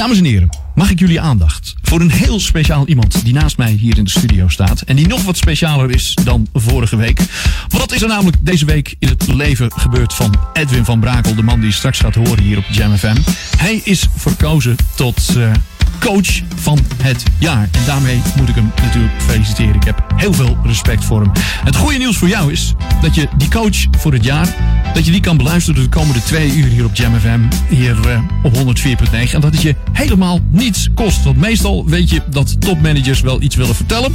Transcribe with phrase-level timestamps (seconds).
[0.00, 3.72] Dames en heren, mag ik jullie aandacht voor een heel speciaal iemand die naast mij
[3.72, 4.80] hier in de studio staat.
[4.80, 7.20] En die nog wat specialer is dan vorige week.
[7.68, 11.42] Wat is er namelijk deze week in het leven gebeurd van Edwin van Brakel, de
[11.42, 13.16] man die je straks gaat horen hier op Jam FM.
[13.56, 15.52] Hij is verkozen tot uh,
[16.00, 17.68] coach van het jaar.
[17.72, 19.74] En daarmee moet ik hem natuurlijk feliciteren.
[19.74, 21.32] Ik heb heel veel respect voor hem.
[21.64, 24.54] Het goede nieuws voor jou is dat je die coach voor het jaar,
[24.94, 28.20] dat je die kan beluisteren de komende twee uur hier op Jam FM, hier uh,
[28.42, 29.32] op 104.9.
[29.32, 31.24] En dat het je helemaal niets kost.
[31.24, 34.12] Want meestal weet je dat topmanagers wel iets willen vertellen,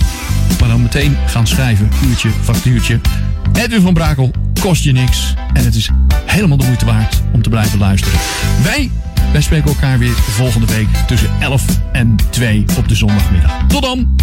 [0.59, 2.99] maar dan meteen gaan schrijven, uurtje, factuurtje.
[3.53, 5.89] Edwin van Brakel kost je niks en het is
[6.25, 8.19] helemaal de moeite waard om te blijven luisteren.
[8.63, 8.91] Wij
[9.31, 13.51] wij spreken elkaar weer volgende week tussen 11 en 2 op de zondagmiddag.
[13.67, 14.15] Tot dan!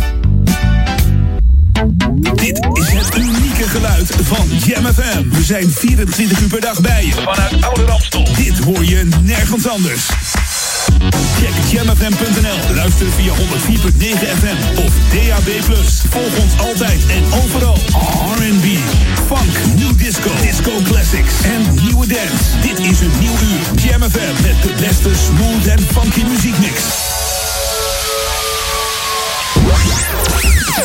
[2.34, 5.29] Dit is het unieke geluid van Jam FM.
[5.29, 7.12] We zijn 24 uur per dag bij je.
[7.12, 8.24] Vanuit Oude Ramstel.
[8.37, 10.09] Dit hoor je nergens anders.
[11.38, 12.74] Check jamfm.nl.
[12.74, 13.37] Luister via 104.9
[14.41, 15.48] FM of DAB+.
[16.10, 17.79] Volg ons altijd en overal.
[18.37, 18.66] R&B,
[19.26, 22.59] funk, new disco, disco classics en nieuwe dance.
[22.60, 23.82] Dit is een nieuw uur.
[23.82, 26.82] Jam FM met de beste smooth en funky muziekmix.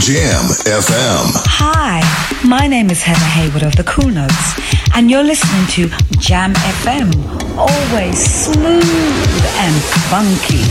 [0.00, 1.32] Jam FM.
[1.46, 2.00] Hi,
[2.48, 4.58] my name is Heather Haywood of the Cool Notes,
[4.94, 7.12] and you're listening to Jam FM.
[7.58, 8.82] Always smooth
[9.60, 10.62] and funky.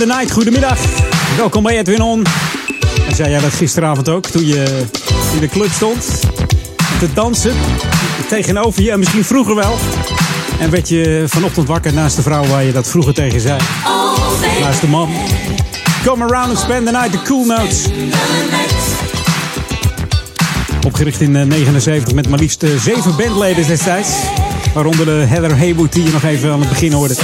[0.00, 0.30] The Night.
[0.30, 0.78] Goedemiddag.
[1.36, 2.24] Welkom bij Edwin On.
[3.08, 4.86] En zei jij dat gisteravond ook, toen je
[5.34, 6.04] in de club stond
[6.98, 7.52] te dansen
[8.28, 9.76] tegenover je, en misschien vroeger wel.
[10.58, 13.60] En werd je vanochtend wakker naast de vrouw waar je dat vroeger tegen zei.
[14.60, 15.10] Naast de man.
[16.04, 17.86] Come around and spend the night, the cool notes.
[20.86, 24.08] Opgericht in 79 met maar liefst zeven bandleden destijds.
[24.74, 27.14] Waaronder de Heather Haywood die je nog even aan het begin hoorde.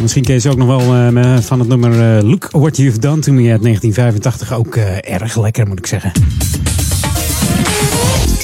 [0.00, 2.98] Misschien ken je ze ook nog wel uh, van het nummer uh, Look What You've
[2.98, 4.52] Done To Me uit 1985.
[4.52, 6.12] Ook uh, erg lekker moet ik zeggen.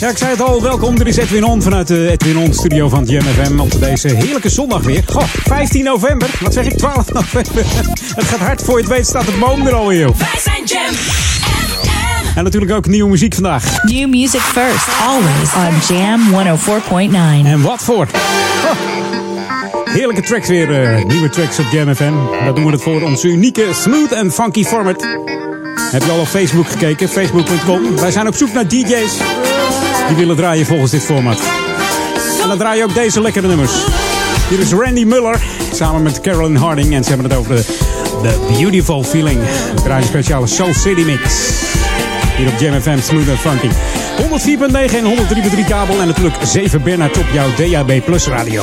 [0.00, 0.62] Ja, ik zei het al.
[0.62, 0.96] Welkom.
[0.96, 4.48] Er is Edwin On vanuit de Edwin On studio van Jam FM op deze heerlijke
[4.48, 5.02] zondag weer.
[5.06, 6.28] Goh, 15 november.
[6.40, 6.76] Wat zeg ik?
[6.76, 7.64] 12 november.
[8.14, 10.18] het gaat hard voor je het weet staat het boom er alweer op.
[10.18, 12.38] Wij zijn Jam FM.
[12.38, 13.84] En natuurlijk ook nieuwe muziek vandaag.
[13.84, 16.20] New music first, always on Jam
[17.42, 17.46] 104.9.
[17.46, 18.06] En wat voor?
[18.64, 18.90] Oh.
[19.92, 20.70] Heerlijke tracks weer.
[20.70, 22.12] Uh, nieuwe tracks op Jam FM.
[22.44, 25.06] Dat doen we het voor onze unieke smooth en funky format.
[25.90, 27.08] Heb je al op Facebook gekeken?
[27.08, 27.96] Facebook.com.
[27.96, 29.16] Wij zijn op zoek naar DJ's
[30.06, 31.40] die willen draaien volgens dit format.
[32.42, 33.72] En dan draai je ook deze lekkere nummers.
[34.48, 35.40] Hier is Randy Muller
[35.74, 36.94] samen met Carolyn Harding.
[36.94, 37.62] En ze hebben het over de,
[38.22, 39.40] the Beautiful Feeling.
[39.74, 41.22] We draaien een speciale Soul City mix.
[42.36, 43.68] Hier op Jam FM, smooth en funky.
[44.20, 45.04] 104.9 en
[45.56, 46.00] 103.3 kabel.
[46.00, 48.62] En natuurlijk 7 Bernard op jouw DAB Plus radio.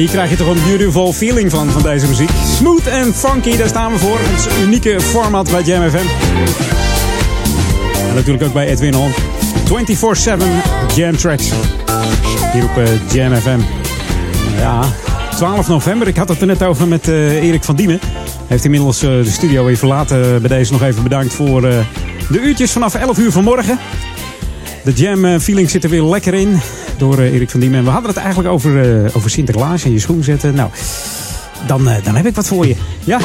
[0.00, 2.30] hier krijg je toch een beautiful feeling van, van deze muziek.
[2.56, 4.18] Smooth en funky, daar staan we voor.
[4.20, 6.06] Het unieke format bij Jam FM.
[8.08, 9.12] En natuurlijk ook bij Edwin On.
[9.12, 9.14] 24-7
[10.94, 11.50] Jam Tracks.
[12.52, 13.60] Hier op uh, Jam FM.
[14.56, 14.84] Ja,
[15.36, 16.08] 12 november.
[16.08, 18.00] Ik had het er net over met uh, Erik van Diemen.
[18.46, 20.40] Heeft inmiddels uh, de studio weer verlaten.
[20.40, 23.78] Bij deze nog even bedankt voor de uurtjes vanaf 11 uur vanmorgen.
[24.84, 26.60] De jam feeling zit er weer lekker in
[27.00, 27.78] door uh, Erik van Diemen.
[27.78, 30.54] En we hadden het eigenlijk over, uh, over Sinterklaas en je schoen zetten.
[30.54, 30.70] Nou,
[31.66, 32.76] dan, uh, dan heb ik wat voor je.
[33.04, 33.18] Ja.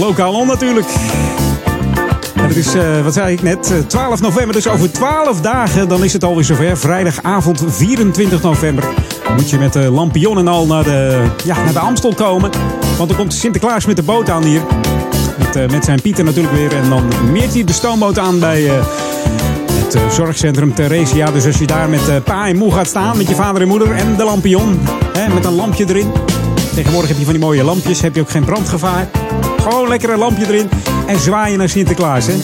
[0.00, 0.86] Lokaal on natuurlijk.
[2.34, 4.54] En het is, wat zei ik net, 12 november.
[4.54, 6.76] Dus over 12 dagen dan is het alweer zover.
[6.76, 8.84] Vrijdagavond 24 november.
[9.36, 12.50] Moet je met de lampion en al naar de, ja, naar de Amstel komen.
[12.96, 14.60] Want dan komt Sinterklaas met de boot aan hier.
[15.38, 16.76] Met, met zijn Pieter natuurlijk weer.
[16.76, 18.62] En dan meert hij de stoomboot aan bij
[19.72, 21.30] het zorgcentrum Theresia.
[21.30, 23.90] Dus als je daar met pa en moe gaat staan, met je vader en moeder
[23.92, 24.80] en de lampion.
[25.12, 26.12] Hè, met een lampje erin.
[26.74, 29.08] Tegenwoordig heb je van die mooie lampjes, heb je ook geen brandgevaar.
[29.60, 30.68] Gewoon lekker een lampje erin
[31.06, 32.26] en zwaaien naar Sinterklaas.
[32.26, 32.34] Hè.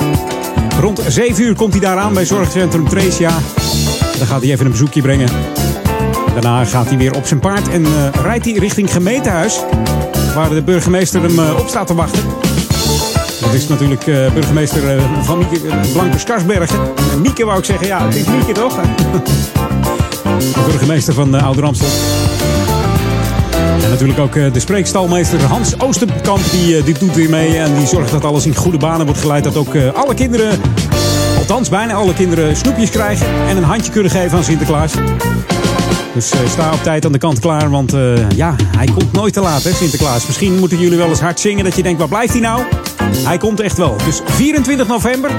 [0.80, 3.32] Rond 7 uur komt hij daar aan bij zorgcentrum Theresia.
[4.18, 5.28] Dan gaat hij even een bezoekje brengen.
[6.32, 7.86] Daarna gaat hij weer op zijn paard en
[8.22, 9.60] rijdt hij richting gemeentehuis.
[10.34, 12.49] Waar de burgemeester hem op staat te wachten.
[13.40, 16.78] Dat is natuurlijk uh, burgemeester uh, van Mieke, uh, Blanke Skarsbergen.
[17.22, 18.74] Mieke wou ik zeggen, ja, het is Mieke toch?
[20.38, 21.88] de burgemeester van uh, Ouder Amstel.
[23.82, 26.40] En natuurlijk ook de spreekstalmeester Hans Oosterkamp.
[26.50, 29.44] Die, die doet weer mee en die zorgt dat alles in goede banen wordt geleid.
[29.44, 30.60] Dat ook alle kinderen,
[31.38, 33.26] althans bijna alle kinderen, snoepjes krijgen.
[33.48, 34.92] En een handje kunnen geven aan Sinterklaas.
[36.14, 39.32] Dus uh, sta op tijd aan de kant klaar, want uh, ja, hij komt nooit
[39.32, 40.26] te laat, hè, Sinterklaas.
[40.26, 42.62] Misschien moeten jullie wel eens hard zingen dat je denkt, waar blijft hij nou?
[43.16, 43.96] Hij komt echt wel.
[44.04, 45.30] Dus 24 november.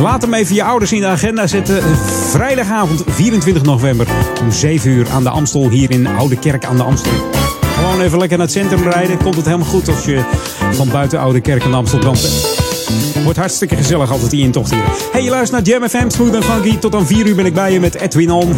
[0.00, 1.82] Laat hem even je ouders in de agenda zetten.
[2.30, 4.06] Vrijdagavond 24 november
[4.40, 7.12] om 7 uur aan de Amstel hier in Oude Kerk aan de Amstel.
[7.60, 9.18] Gewoon even lekker naar het centrum rijden.
[9.18, 10.24] Komt het helemaal goed als je
[10.72, 12.65] van buiten Oude Kerk aan de Amstel komt.
[13.26, 14.84] Wordt hartstikke gezellig altijd die intocht hier.
[15.12, 16.78] Hey, je luistert naar Jam FM, Smooth en Funky.
[16.78, 18.52] Tot aan 4 uur ben ik bij je met Edwin On.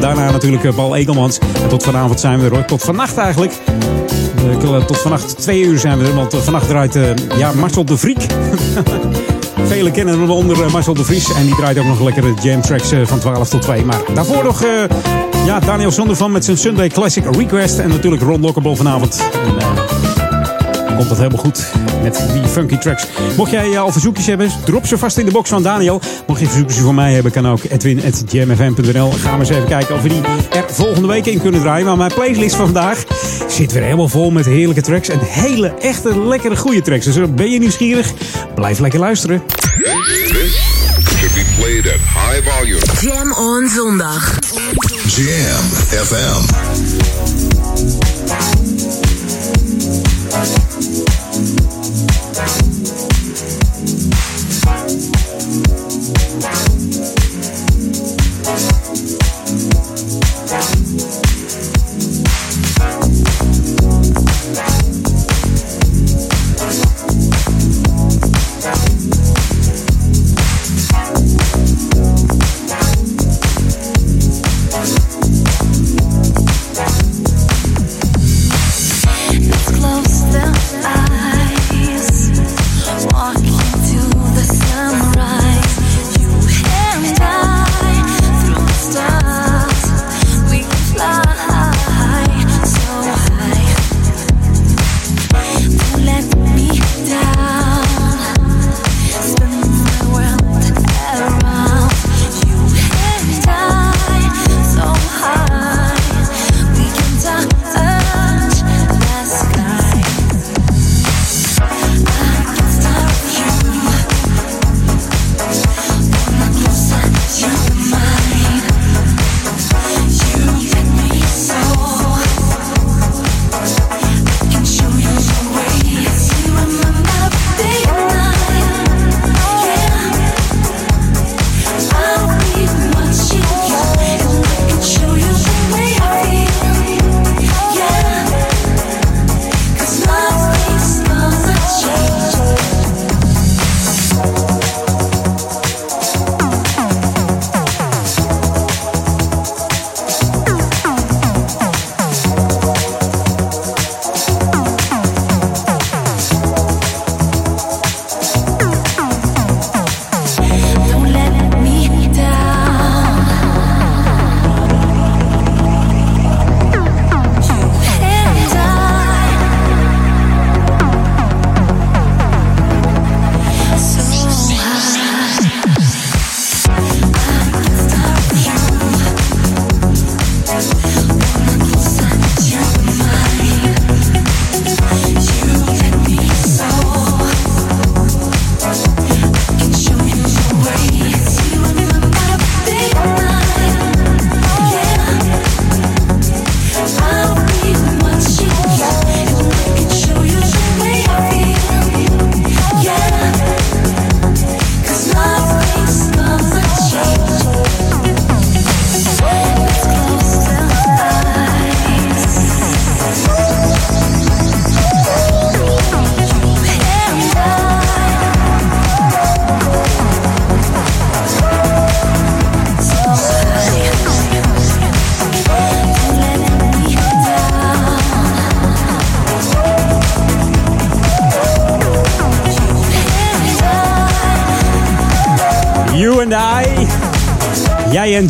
[0.00, 1.38] Daarna natuurlijk Bal Egelmans.
[1.62, 2.64] En tot vanavond zijn we er hoor.
[2.64, 3.52] Tot vannacht eigenlijk.
[4.86, 6.14] Tot vannacht 2 uur zijn we er.
[6.14, 7.02] Want vannacht draait uh,
[7.36, 8.26] ja, Marcel de Vriek.
[9.68, 11.32] Velen kennen hem onder Marcel de Vries.
[11.32, 13.84] En die draait ook nog lekkere jam tracks van 12 tot 2.
[13.84, 14.64] Maar daarvoor nog...
[15.44, 17.78] Ja, Daniel Zondervan met zijn Sunday Classic Request.
[17.78, 19.22] En natuurlijk Ron Lockable vanavond.
[19.46, 19.83] En,
[20.96, 21.64] komt dat helemaal goed
[22.02, 23.06] met die funky tracks.
[23.36, 26.00] Mocht jij al verzoekjes hebben, drop ze vast in de box van Daniel.
[26.26, 29.10] Mocht je verzoekjes voor mij hebben, kan ook edwin.jamfm.nl.
[29.10, 30.20] Gaan we eens even kijken of we die
[30.50, 31.86] er volgende week in kunnen draaien.
[31.86, 33.04] Maar mijn playlist van vandaag
[33.48, 35.08] zit weer helemaal vol met heerlijke tracks.
[35.08, 37.04] En hele, echte, lekkere, goede tracks.
[37.04, 38.12] Dus ben je nieuwsgierig?
[38.54, 39.42] Blijf lekker luisteren.
[41.24, 42.80] should be played at high volume.
[43.00, 44.38] Jam on zondag.
[45.06, 45.64] Jam
[46.04, 46.42] FM.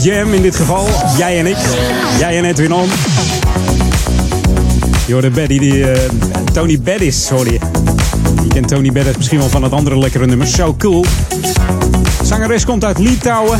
[0.01, 0.89] Jam in dit geval.
[1.17, 1.57] Jij en ik.
[2.19, 2.89] Jij en Edwin On.
[5.07, 5.97] Je Betty, die, uh,
[6.53, 7.59] Tony Bettis hoorde je.
[8.49, 10.47] Kent Tony Bettis misschien wel van het andere lekkere nummer.
[10.47, 11.05] So Cool.
[12.25, 13.59] Zangeres komt uit Litouwen.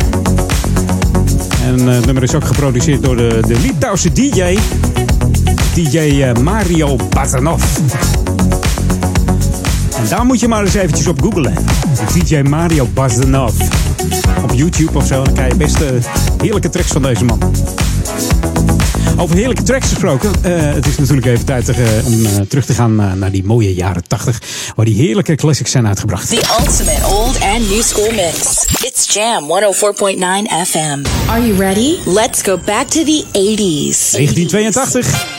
[1.65, 4.57] En uh, het nummer is ook geproduceerd door de, de Litouwse DJ.
[5.73, 7.63] DJ uh, Mario Bazanov.
[9.97, 11.53] En daar moet je maar eens eventjes op googlen.
[12.13, 13.53] DJ Mario Bazanov.
[14.43, 15.23] Op YouTube of zo.
[15.23, 15.77] Dan krijg je best
[16.45, 17.39] heerlijke tracks van deze man.
[19.17, 20.31] Over heerlijke tracks gesproken.
[20.45, 23.73] Uh, het is natuurlijk even tijd uh, om uh, terug te gaan naar die mooie
[23.73, 24.41] jaren 80.
[24.75, 26.29] Waar die heerlijke classics zijn uitgebracht.
[26.29, 28.65] The ultimate old and new school mix.
[28.81, 31.05] It's Jam 104.9 FM.
[31.29, 31.97] Are you ready?
[32.05, 34.11] Let's go back to the 80s.
[34.11, 35.34] 1982.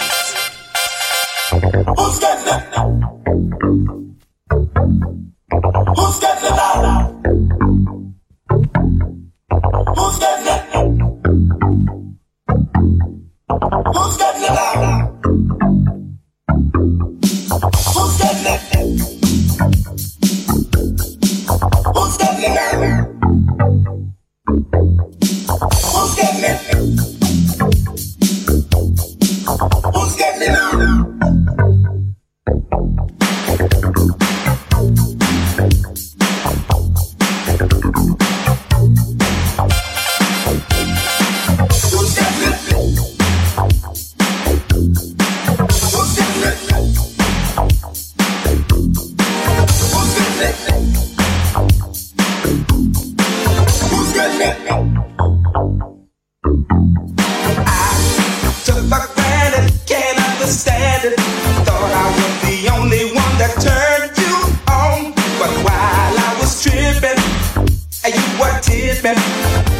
[69.14, 69.75] baby.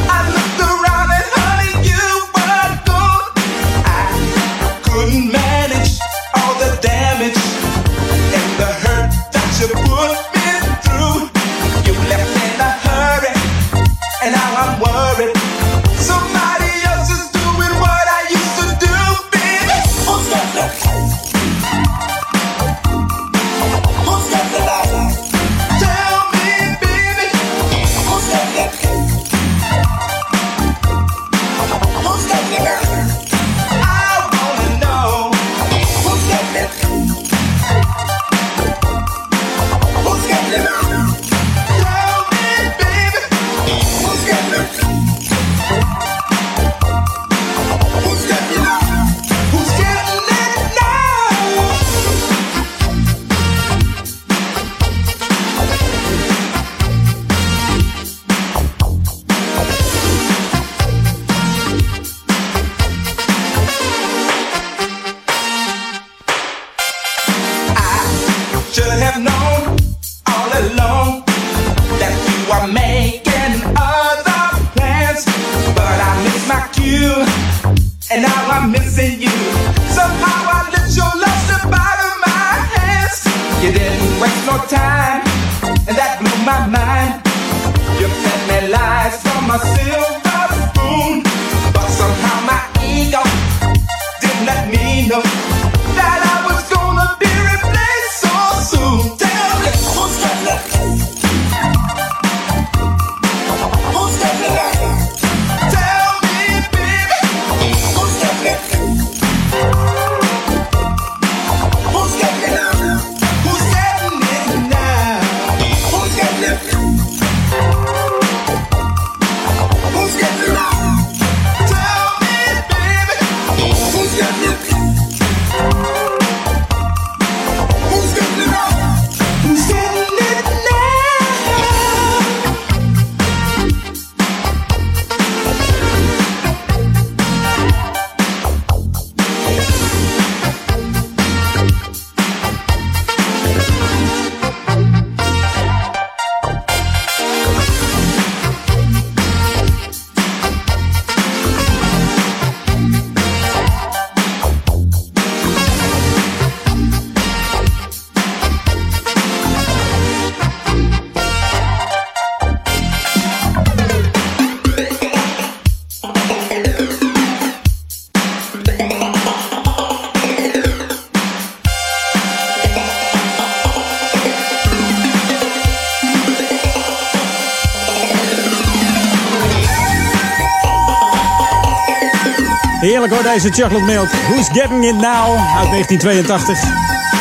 [183.32, 184.08] Deze chocolate milk.
[184.08, 185.36] Who's Getting It Now?
[185.56, 186.62] Uit 1982.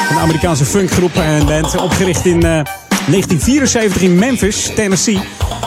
[0.09, 1.77] Een Amerikaanse funkgroep en band.
[1.77, 5.19] Opgericht in eh, 1974 in Memphis, Tennessee.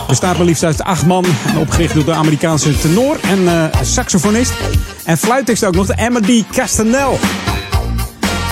[0.08, 1.24] Bestaat maar liefst uit acht man.
[1.46, 4.52] En opgericht door de Amerikaanse tenor en eh, saxofonist.
[5.04, 6.20] En fluittekst ook nog de Emma.
[6.52, 7.18] Castanel.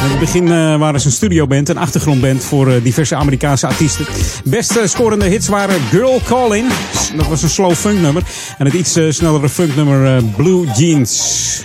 [0.02, 4.06] In het begin eh, waren ze een studioband, een achtergrondband voor eh, diverse Amerikaanse artiesten.
[4.44, 6.72] Beste scorende hits waren Girl Calling,
[7.16, 8.22] dat was een slow funk nummer.
[8.58, 11.55] En het iets eh, snellere funk nummer Blue Jeans.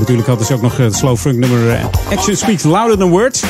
[0.00, 1.78] Natuurlijk hadden ze ook nog het slow funk nummer
[2.10, 3.42] Action Speaks Louder Than Words.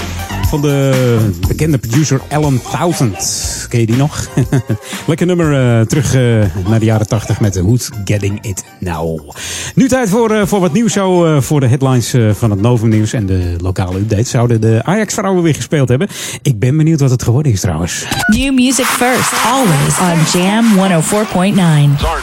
[0.48, 3.66] Van de bekende producer Alan Thousand.
[3.68, 4.26] Ken je die nog?
[5.06, 9.30] Lekker nummer uh, terug uh, naar de jaren 80 met Who's Getting It Now.
[9.74, 13.12] Nu tijd voor, uh, voor wat nieuws zo voor de headlines van het Novum Nieuws
[13.12, 14.28] en de lokale update.
[14.28, 16.08] Zouden de Ajax-vrouwen weer gespeeld hebben?
[16.42, 18.06] Ik ben benieuwd wat het geworden is trouwens.
[18.26, 20.64] New music first, always on Jam
[21.94, 22.18] 104.9.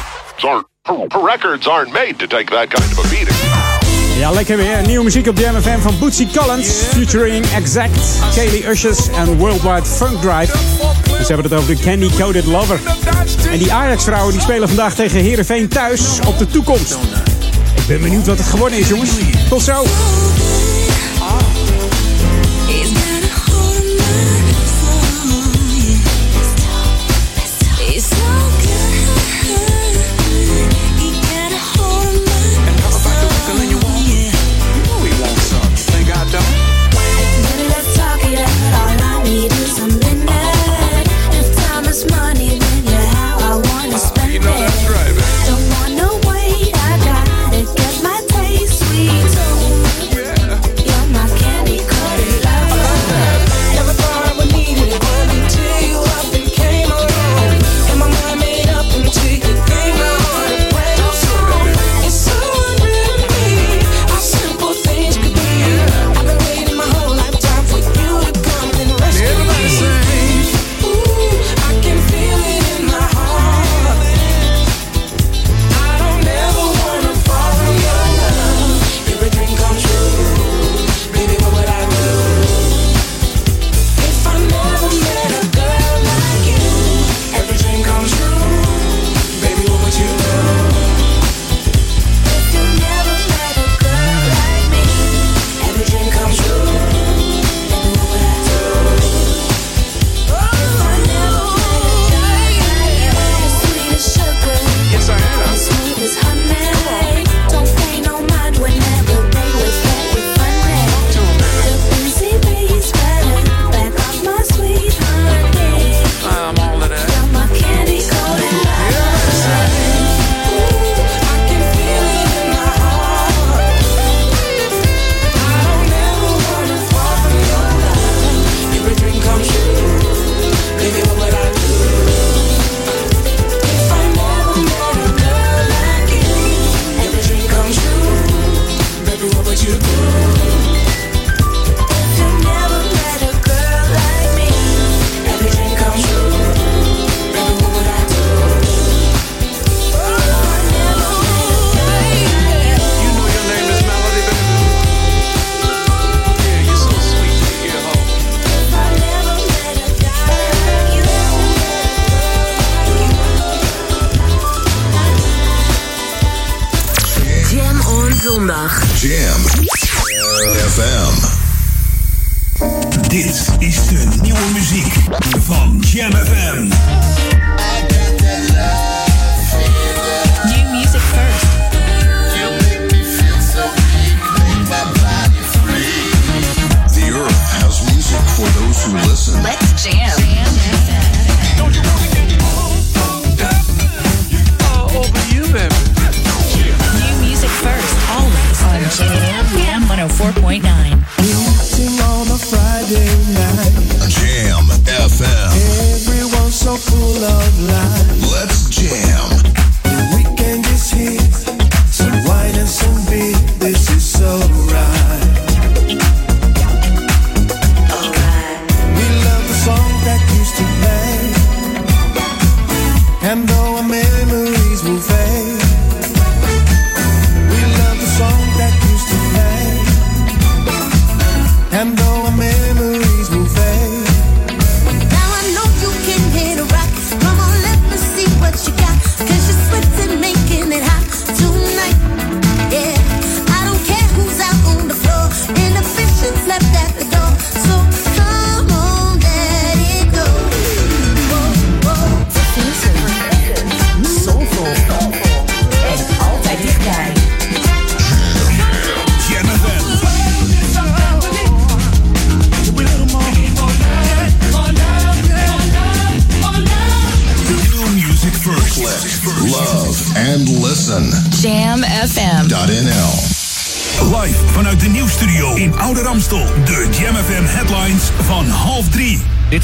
[1.25, 3.76] Records aren't made to take that kind of a beating.
[4.17, 4.81] Ja, lekker weer.
[4.85, 6.67] Nieuwe muziek op Jam FM van Bootsy Collins.
[6.67, 7.99] Featuring Exact,
[8.35, 10.57] Kaylee Ushers en Worldwide Funk Drive.
[11.17, 12.79] Dus ze hebben het over de Candy Coated Lover.
[13.51, 16.97] En die Ajax-vrouwen die spelen vandaag tegen Heerenveen thuis op de toekomst.
[17.75, 19.11] Ik ben benieuwd wat het geworden is, jongens.
[19.49, 19.83] Tot zo.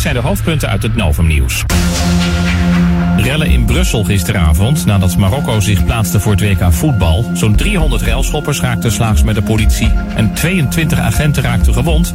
[0.04, 1.64] Zijn de hoofdpunten uit het Novum-nieuws.
[3.18, 7.26] Rellen in Brussel gisteravond nadat Marokko zich plaatste voor het WK voetbal.
[7.34, 12.14] Zo'n 300 railschoppers raakten slaags met de politie en 22 agenten raakten gewond.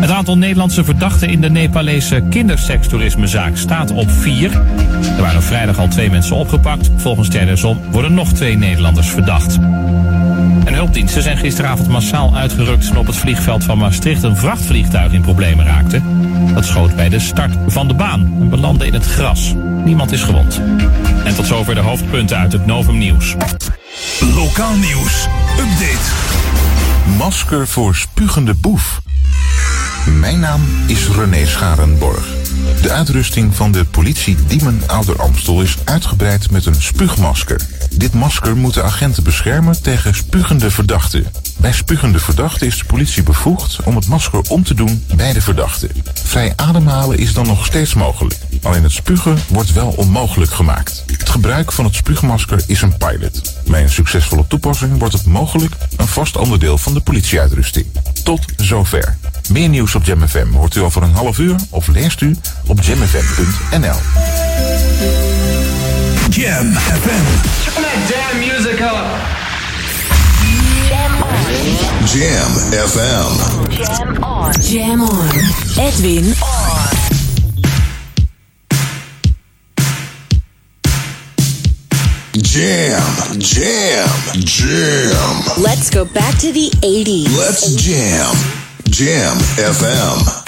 [0.00, 4.52] Het aantal Nederlandse verdachten in de Nepalese kindersekstoerismezaak staat op vier.
[5.16, 6.90] Er waren vrijdag al twee mensen opgepakt.
[6.96, 9.58] Volgens Terdesom worden nog twee Nederlanders verdacht.
[10.64, 15.22] En hulpdiensten zijn gisteravond massaal uitgerukt toen op het vliegveld van Maastricht een vrachtvliegtuig in
[15.22, 16.02] problemen raakte.
[16.54, 19.54] Dat schoot bij de start van de baan en belandde in het gras.
[19.84, 20.60] Niemand is gewond.
[21.24, 23.34] En tot zover de hoofdpunten uit het Novum Nieuws.
[24.34, 25.26] Lokaal nieuws.
[25.58, 26.10] Update.
[27.18, 29.00] Masker voor spugende boef.
[30.20, 32.26] Mijn naam is René Scharenborg.
[32.82, 37.60] De uitrusting van de politie Diemen Ouder Amstel is uitgebreid met een spuugmasker.
[37.96, 41.26] Dit masker moet de agenten beschermen tegen spugende verdachten.
[41.56, 45.40] Bij spugende verdachten is de politie bevoegd om het masker om te doen bij de
[45.40, 45.88] verdachte.
[46.24, 48.36] Vrij ademhalen is dan nog steeds mogelijk.
[48.62, 51.04] Alleen het spugen wordt wel onmogelijk gemaakt.
[51.06, 53.54] Het gebruik van het spuugmasker is een pilot.
[53.66, 57.86] Bij een succesvolle toepassing wordt het mogelijk een vast onderdeel van de politieuitrusting.
[58.22, 59.16] Tot zover.
[59.50, 62.82] Meer nieuws op Jam FM hoort u over een half uur of leest u op
[62.82, 64.43] jamfm.nl.
[66.34, 67.26] Jam FM.
[67.62, 69.06] Turn that damn music up.
[70.90, 71.46] Jam on.
[72.10, 73.30] Jam FM.
[73.70, 74.52] Jam on.
[74.60, 75.30] Jam on.
[75.78, 76.90] Edwin on.
[82.42, 85.62] Jam, jam, jam.
[85.62, 87.38] Let's go back to the 80s.
[87.38, 88.34] Let's jam.
[88.90, 90.43] Jam FM.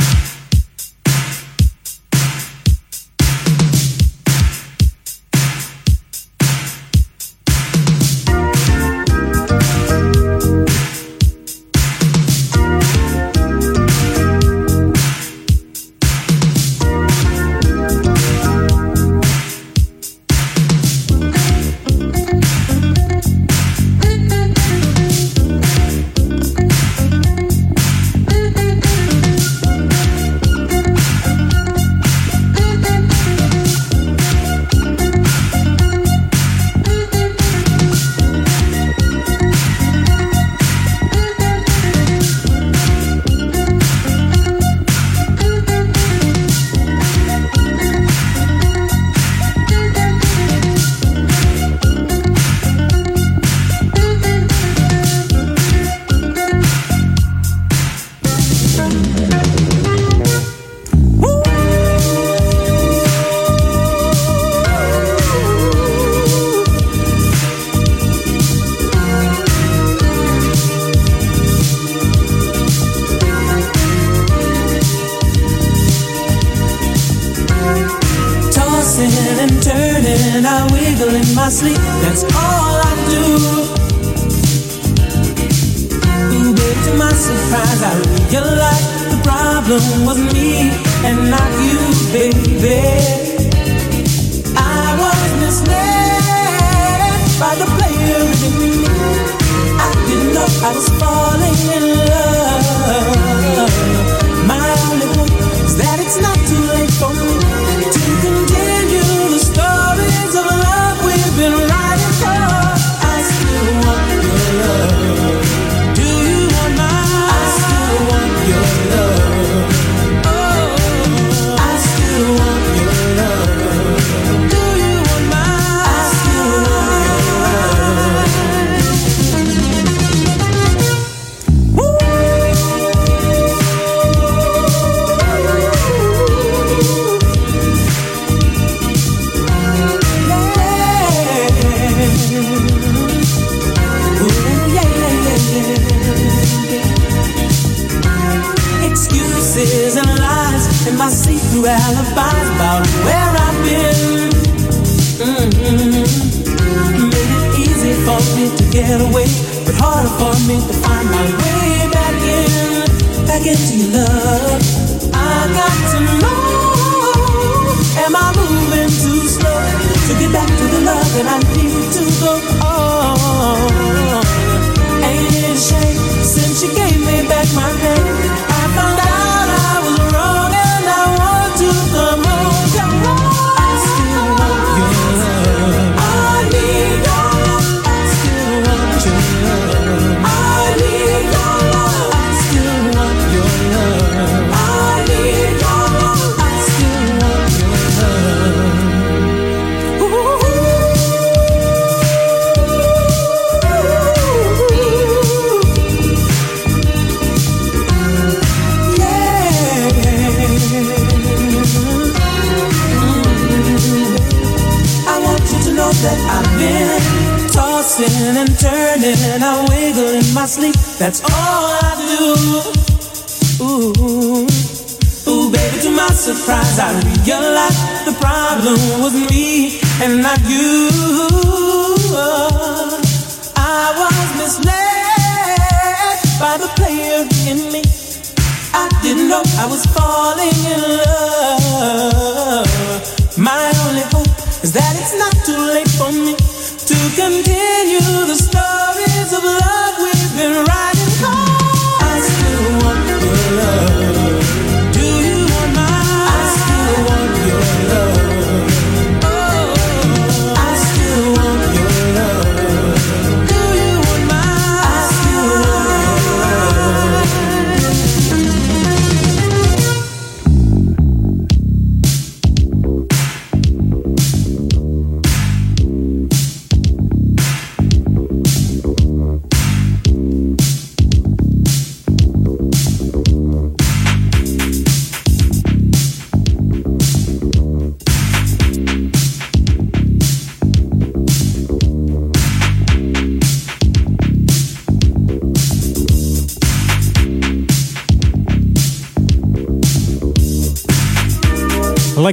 [100.66, 100.95] I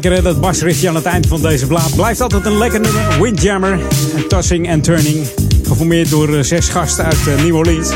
[0.03, 1.95] Lekker dat basriffje aan het eind van deze blaad.
[1.95, 3.21] Blijft altijd een lekker nummer.
[3.21, 3.79] Windjammer,
[4.27, 5.27] Tossing and Turning.
[5.63, 7.89] Geformeerd door eh, zes gasten uit eh, New Orleans.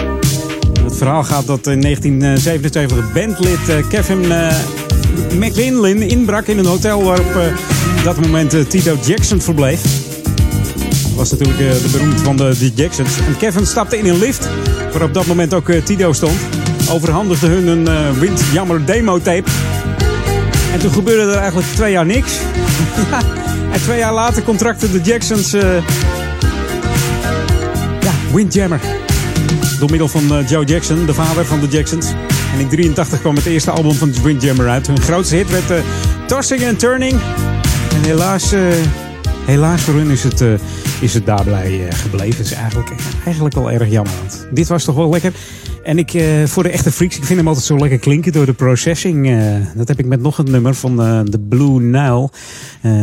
[0.83, 4.25] Het verhaal gaat dat in 1977 bandlid eh, Kevin
[5.33, 7.35] McLinlin inbrak in een hotel waarop
[7.97, 9.81] op dat moment Tito Jackson verbleef.
[11.15, 13.17] Was natuurlijk de beroemd van de, de Jacksons.
[13.17, 14.49] En Kevin stapte in een lift,
[14.93, 16.37] waar op dat moment ook Tito stond.
[16.89, 19.66] Overhandigde hun een Windjammer demo tape.
[20.77, 22.31] En toen gebeurde er eigenlijk twee jaar niks.
[23.71, 25.53] En twee jaar later contracten de Jacksons.
[25.53, 25.73] eh,
[28.01, 28.79] ja, Windjammer.
[29.79, 32.07] Door middel van eh, Joe Jackson, de vader van de Jacksons.
[32.53, 34.87] En in 83 kwam het eerste album van Windjammer uit.
[34.87, 35.77] Hun grootste hit werd eh,
[36.27, 37.19] Tossing and Turning.
[37.93, 38.53] En helaas,
[39.45, 40.43] helaas voor hun is het,
[41.01, 42.37] is het daarbij eh, gebleven.
[42.37, 42.95] Het is eigenlijk,
[43.25, 44.13] eigenlijk wel erg jammer.
[44.19, 45.33] Want dit was toch wel lekker.
[45.83, 48.45] En ik, eh, voor de echte freaks, ik vind hem altijd zo lekker klinken door
[48.45, 49.29] de processing.
[49.29, 50.95] eh, dat heb ik met nog een nummer van
[51.29, 52.29] The Blue Nile.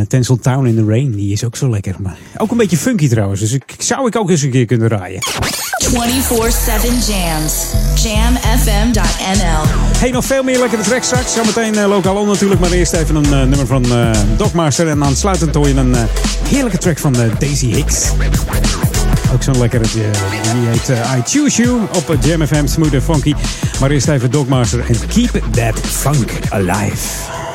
[0.07, 1.11] Tensel Town in the Rain.
[1.11, 1.95] Die is ook zo lekker.
[1.99, 3.39] Maar ook een beetje funky trouwens.
[3.39, 5.19] Dus ik, zou ik ook eens een keer kunnen draaien.
[5.83, 7.73] 24-7 jams.
[8.03, 9.63] Jamfm.nl.
[9.97, 11.33] Hey, nog veel meer lekkere tracks straks.
[11.33, 12.61] Zometeen uh, lokaal on natuurlijk.
[12.61, 14.87] Maar eerst even een eh, nummer van eh, Dogmaster.
[14.87, 15.95] En aansluitend hoor je een
[16.49, 18.09] heerlijke track van Daisy Hicks.
[19.33, 19.83] Ook zo'n lekkere.
[19.91, 22.67] die heet I Choose You op Jam FM.
[22.67, 23.33] Smooth funky.
[23.79, 24.79] Maar eerst even Dogmaster.
[24.79, 27.54] En Keep That Funk Alive.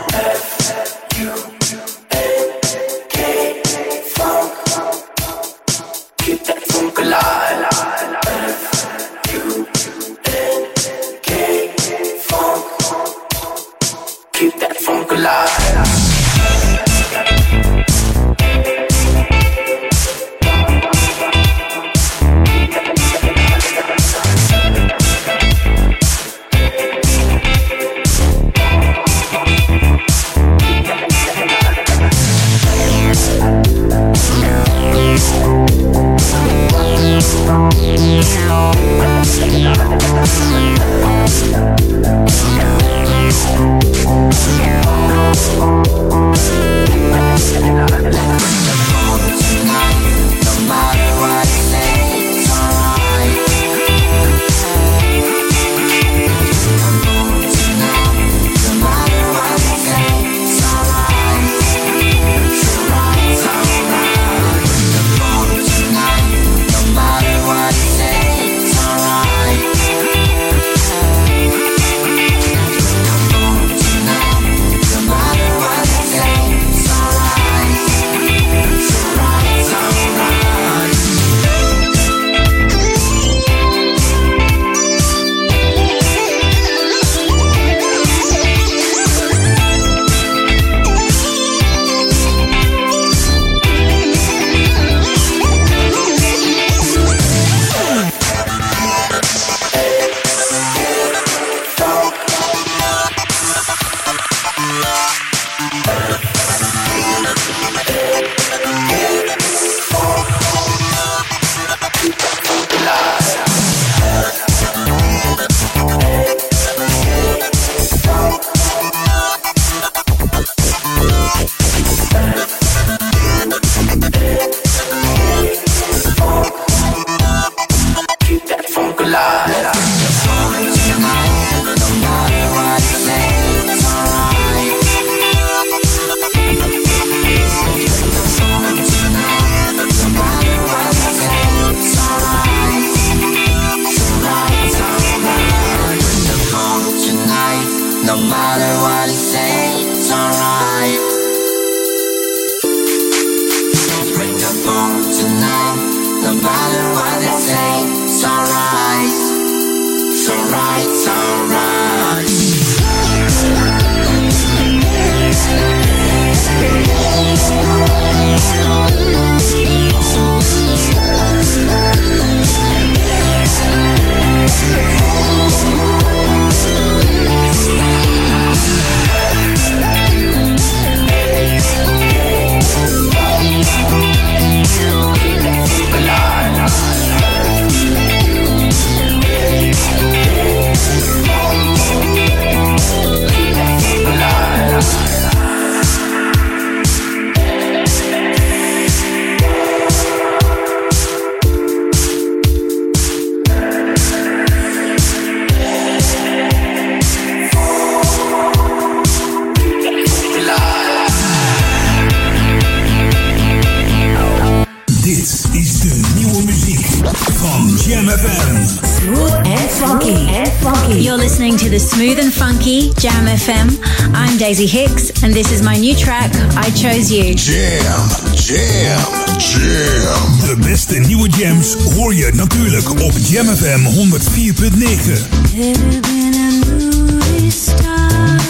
[221.20, 223.78] Listening to the Smooth and Funky Jam FM.
[224.14, 227.34] I'm Daisy Hicks, and this is my new track, I Chose You.
[227.34, 229.04] Jam, jam,
[229.38, 230.48] jam.
[230.48, 235.28] De beste nieuwe jams hoor je natuurlijk op Jam FM 104.9.
[235.56, 238.40] Have been a movie star.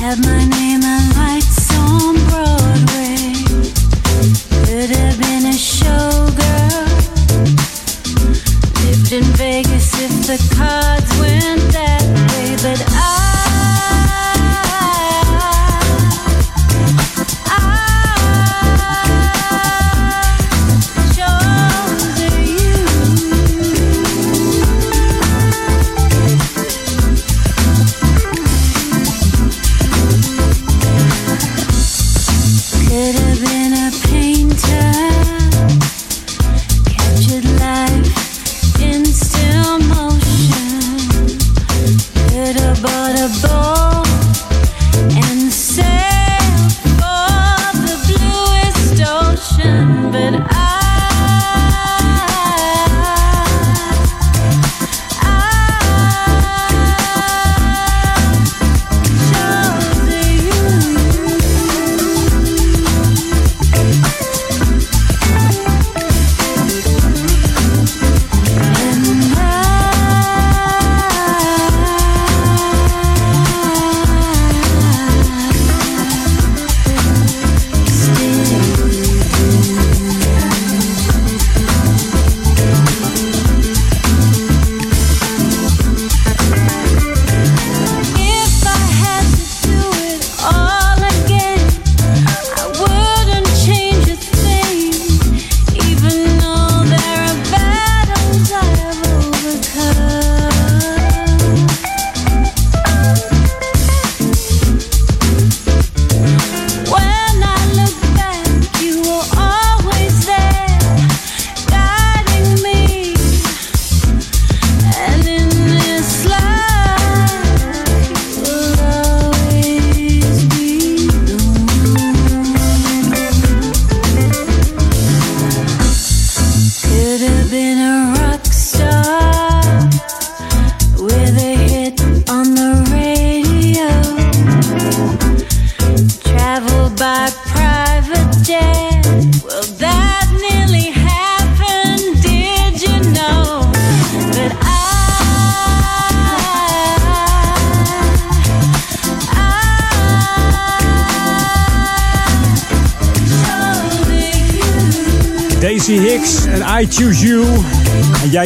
[0.00, 0.77] Had my name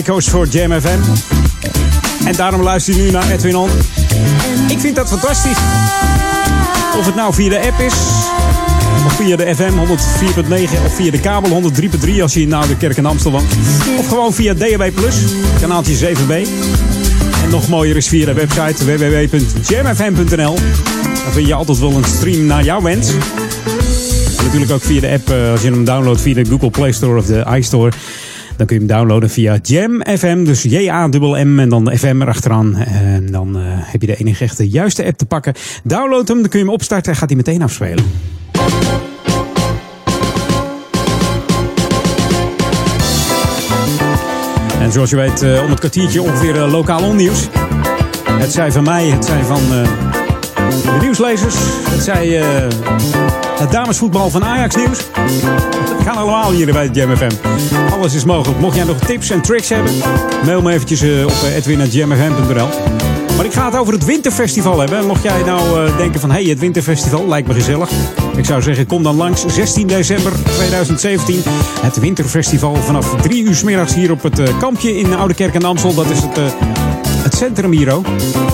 [0.04, 0.98] Koos voor Jam FM.
[2.24, 3.70] En daarom luister je nu naar Edwin On.
[4.68, 5.58] Ik vind dat fantastisch.
[6.98, 7.94] Of het nou via de app is,
[9.06, 12.96] of via de FM 104.9, of via de kabel 103.3 als je in Oude Kerk
[12.96, 13.26] in woont.
[13.98, 14.90] Of gewoon via DAB+,
[15.60, 16.32] kanaaltje 7B.
[17.44, 20.54] En nog mooier is via de website www.jamfm.nl.
[21.24, 23.08] Daar vind je altijd wel een stream naar jouw wens.
[24.38, 26.92] En natuurlijk ook via de app, eh, als je hem downloadt via de Google Play
[26.92, 27.92] Store of de iStore.
[28.62, 30.44] Dan kun je hem downloaden via Jam FM.
[30.44, 32.76] Dus J-A-M-M en dan FM erachteraan.
[32.76, 35.54] En dan eh, heb je de enige echte juiste app te pakken.
[35.84, 38.04] Download hem, dan kun je hem opstarten en gaat hij meteen afspelen.
[44.80, 47.48] En zoals je weet, eh, om het kwartiertje ongeveer eh, lokaal onnieuws.
[48.28, 49.60] Het zij van mij, het zij van
[50.82, 51.54] de nieuwslezers.
[51.90, 52.68] Het zij, eh,
[53.62, 54.98] Het damesvoetbal van Ajax nieuws.
[55.86, 57.30] Dat kan allemaal hier bij Jam FM.
[57.92, 58.60] Alles is mogelijk.
[58.60, 59.92] Mocht jij nog tips en tricks hebben,
[60.44, 62.68] mail me eventjes eh, op eh, edwin.jamfm.nl.
[63.36, 65.06] Maar ik ga het over het Winterfestival hebben.
[65.06, 67.90] Mocht jij nou eh, denken van, hé, hey, het Winterfestival lijkt me gezellig.
[68.36, 69.46] Ik zou zeggen, kom dan langs.
[69.46, 71.42] 16 december 2017.
[71.80, 75.64] Het Winterfestival vanaf 3 uur 's middags hier op het kampje in Oude Kerk en
[75.64, 75.94] Amstel.
[75.94, 76.36] Dat is het...
[76.36, 76.91] het
[77.42, 78.06] centrum hier ook.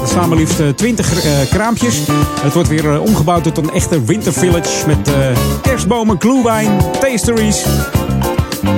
[0.02, 2.00] Er staan liefst eh, 20 eh, kraampjes.
[2.40, 4.86] Het wordt weer eh, omgebouwd tot een echte wintervillage.
[4.86, 5.14] Met eh,
[5.62, 6.70] kerstbomen, glühwein,
[7.00, 7.64] tasteries.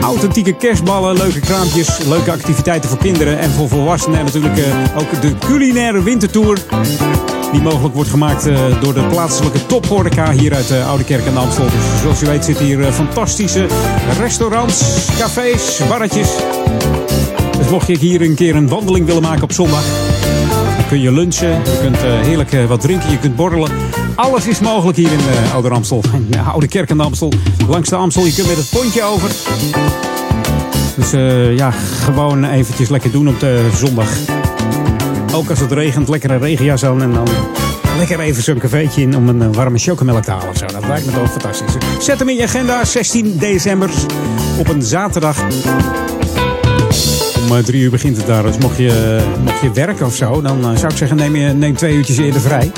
[0.01, 4.19] Authentieke kerstballen, leuke kraampjes, leuke activiteiten voor kinderen en voor volwassenen.
[4.19, 6.59] En natuurlijk eh, ook de culinaire wintertour.
[7.53, 11.37] Die mogelijk wordt gemaakt eh, door de plaatselijke tophoreca hier uit eh, Oude Kerk en
[11.37, 11.65] Amstel.
[11.65, 13.67] Dus zoals u weet zitten hier eh, fantastische
[14.19, 16.29] restaurants, cafés, barretjes.
[17.61, 19.85] Dus mocht je hier een keer een wandeling willen maken op zondag,
[20.77, 23.71] dan kun je lunchen, je kunt eh, heerlijk eh, wat drinken, je kunt borrelen.
[24.21, 26.03] Alles is mogelijk hier in eh, Oude Amstel.
[26.31, 27.33] Eh, Oude Kerk en Amstel.
[27.69, 29.31] Langs de Amstel, je kunt met het pontje over.
[30.97, 31.11] Dus
[31.57, 31.71] ja,
[32.05, 34.09] gewoon eventjes lekker doen op de zondag.
[35.35, 37.29] Ook als het regent, lekker een regenjas en dan
[37.97, 40.67] lekker even zo'n cafeetje in om een warme chocomelk te halen of zo.
[40.67, 41.73] Dat lijkt me toch fantastisch.
[41.99, 43.91] Zet hem in je agenda, 16 december
[44.59, 45.37] op een zaterdag.
[47.51, 48.43] Om eh, drie uur begint het daar.
[48.43, 51.53] Dus mocht je, mocht je werken of zo, dan eh, zou ik zeggen neem, je,
[51.53, 52.73] neem twee uurtjes eerder vrij.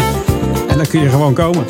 [0.70, 1.64] en dan kun je gewoon komen.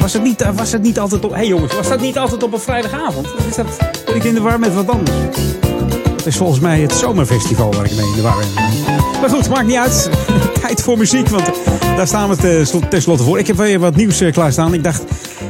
[0.00, 1.30] Was het niet, eh, was het niet altijd op...
[1.30, 3.34] Hé hey jongens, was dat niet altijd op een vrijdagavond?
[3.38, 3.66] Of is dat...
[4.04, 5.16] Ben ik in de war met wat anders?
[6.16, 8.48] Het is volgens mij het zomerfestival waar ik mee in de war ben.
[9.20, 10.10] Maar goed, maakt niet uit.
[10.62, 11.50] Tijd voor muziek, want
[11.96, 13.38] daar staan we te- sl- tenslotte voor.
[13.38, 14.74] Ik heb weer wat nieuws klaarstaan.
[14.74, 15.02] Ik dacht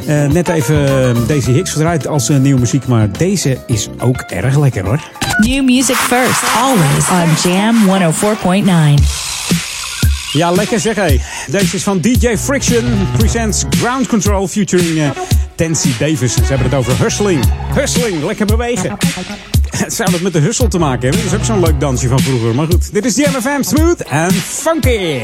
[0.08, 2.86] eh, net even eh, deze hits gedraaid als eh, nieuwe muziek.
[2.86, 5.00] Maar deze is ook erg lekker hoor.
[5.40, 7.76] New music first, always on Jam
[8.98, 9.04] 104.9.
[10.32, 11.20] Ja, lekker zeg hé.
[11.50, 13.08] Deze is van DJ Friction.
[13.18, 15.12] Presents Ground Control featuring
[15.54, 16.34] Tansy Davis.
[16.34, 17.44] Ze hebben het over hustling.
[17.74, 18.96] Hustling, lekker bewegen.
[19.96, 21.20] Zou dat met de hustle te maken hebben?
[21.22, 22.54] Dat is ook zo'n leuk dansje van vroeger.
[22.54, 25.20] Maar goed, dit is de MFM Smooth en Funky.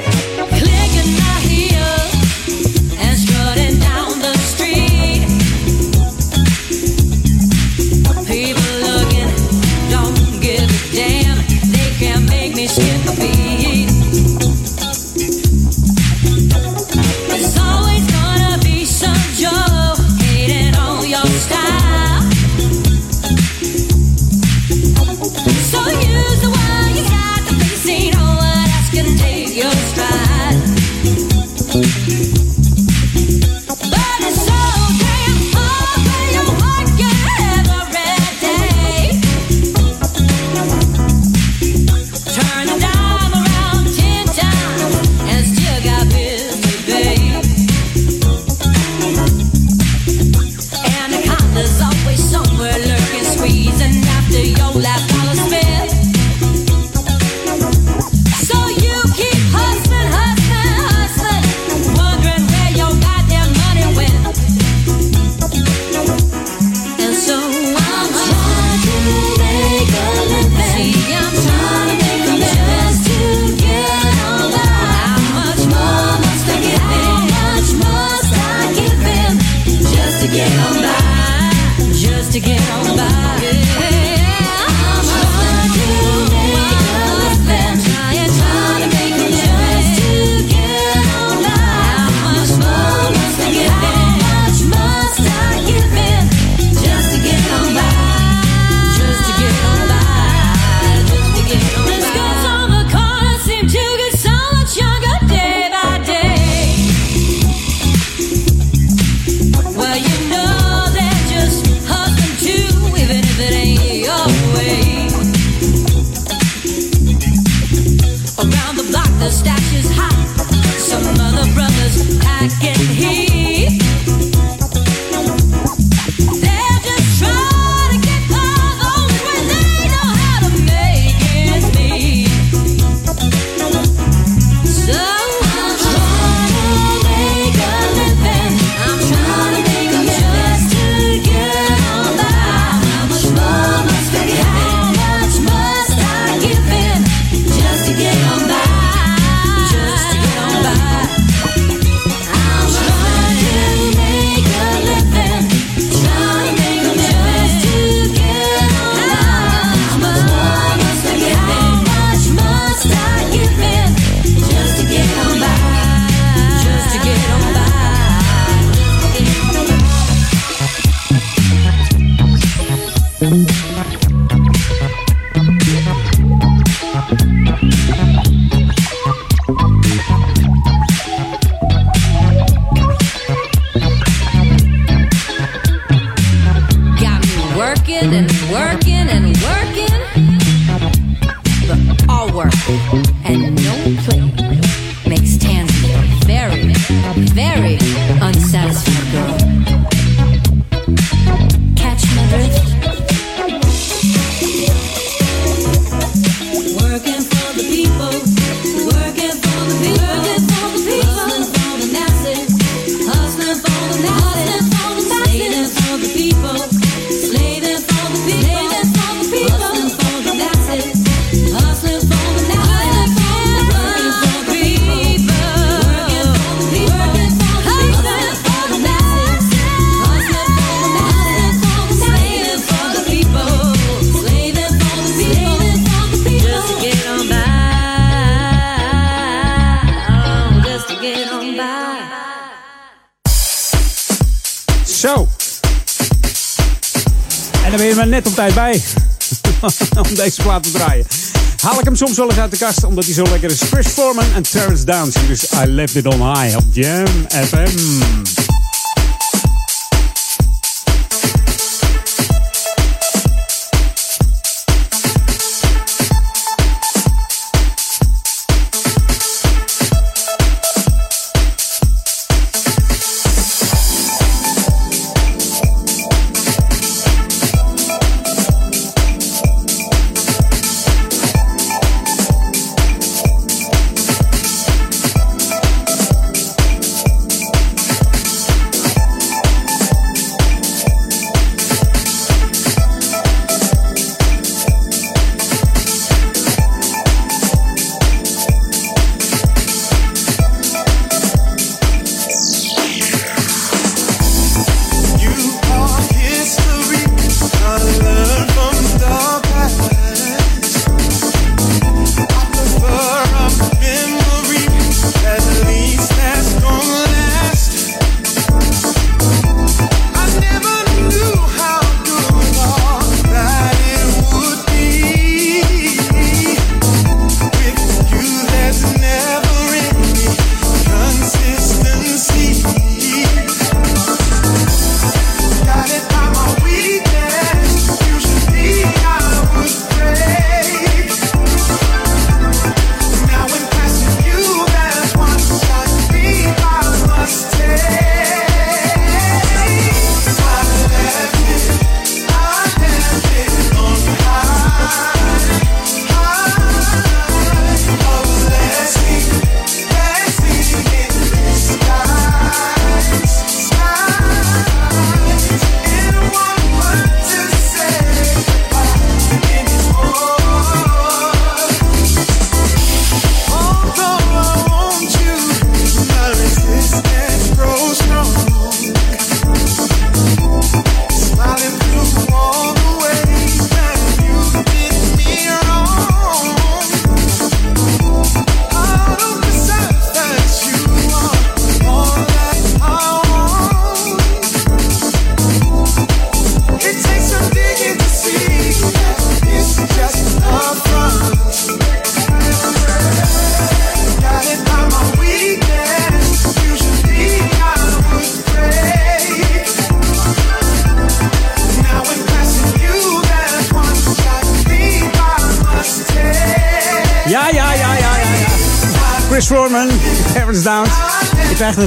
[252.07, 253.61] Soms wel eens uit de kast, omdat hij zo lekker is.
[253.61, 255.17] Chris Foreman en Terrence Downs.
[255.27, 258.54] Dus I left it on high op Jam FM.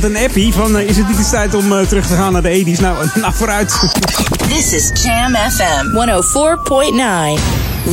[0.02, 2.34] Net een appie van, eh, is het niet eens tijd om eh, terug te gaan
[2.34, 2.80] naar de 80s?
[2.80, 3.80] Nou, nou vooruit.
[4.50, 7.42] This is Jam FM 104.9.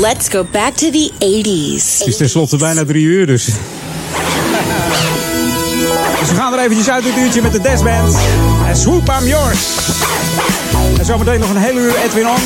[0.01, 1.99] Let's go back to the 80s.
[1.99, 3.45] Het is tenslotte bijna drie uur, dus...
[6.21, 8.17] Dus we gaan er eventjes uit dit uurtje met de Death Band.
[8.67, 9.59] En Swoop, I'm yours.
[10.99, 12.41] En zometeen nog een hele uur Edwin On.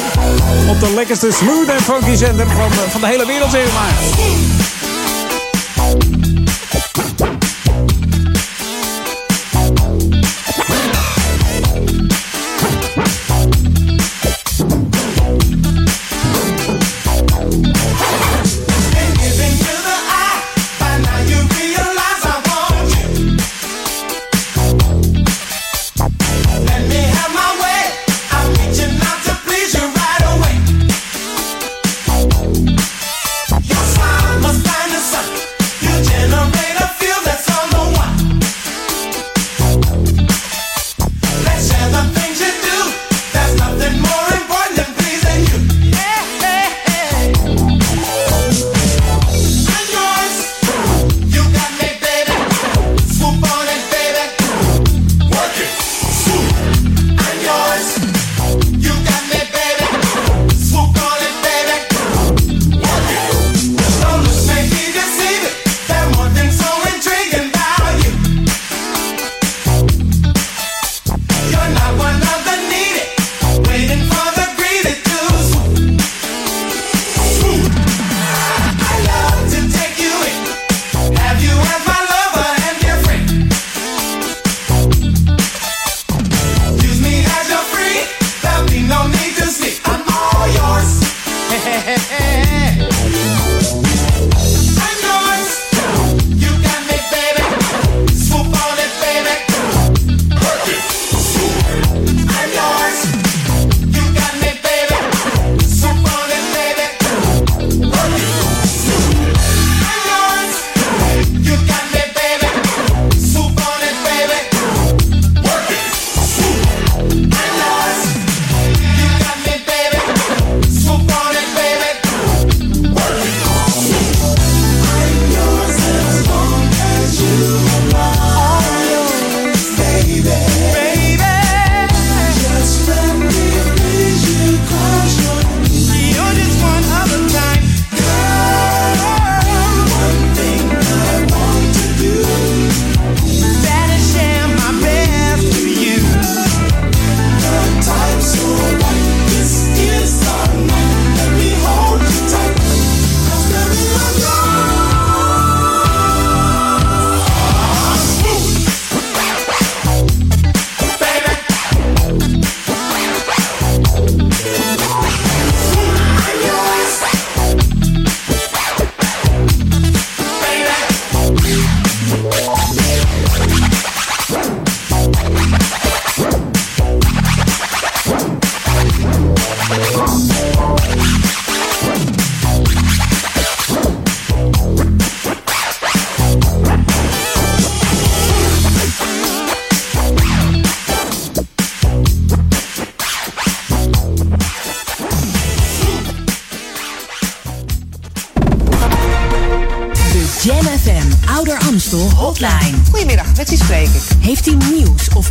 [0.69, 3.93] Op de lekkerste smooth en funky zender van, eh, van de hele wereld, zeg maar.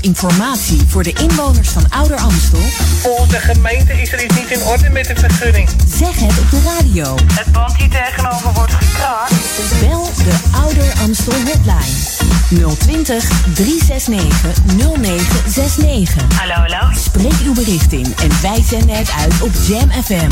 [0.08, 2.60] Informatie voor de inwoners van Ouder Amstel?
[3.02, 5.70] Volgens de gemeente is er iets niet in orde met de vergunning.
[5.98, 7.16] Zeg het op de radio.
[7.34, 9.34] Het pand hier tegenover wordt gekraakt.
[9.80, 12.76] Bel de Ouder Amstel Hotline.
[12.78, 16.40] 020 369 0969.
[16.40, 16.94] Hallo, hallo.
[17.00, 20.30] Spreek uw bericht in en wij zenden het uit op Jam FM.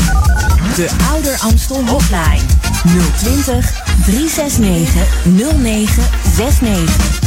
[0.74, 2.42] De Ouder Amstel Hotline.
[3.16, 3.72] 020
[4.04, 7.25] 369 0969.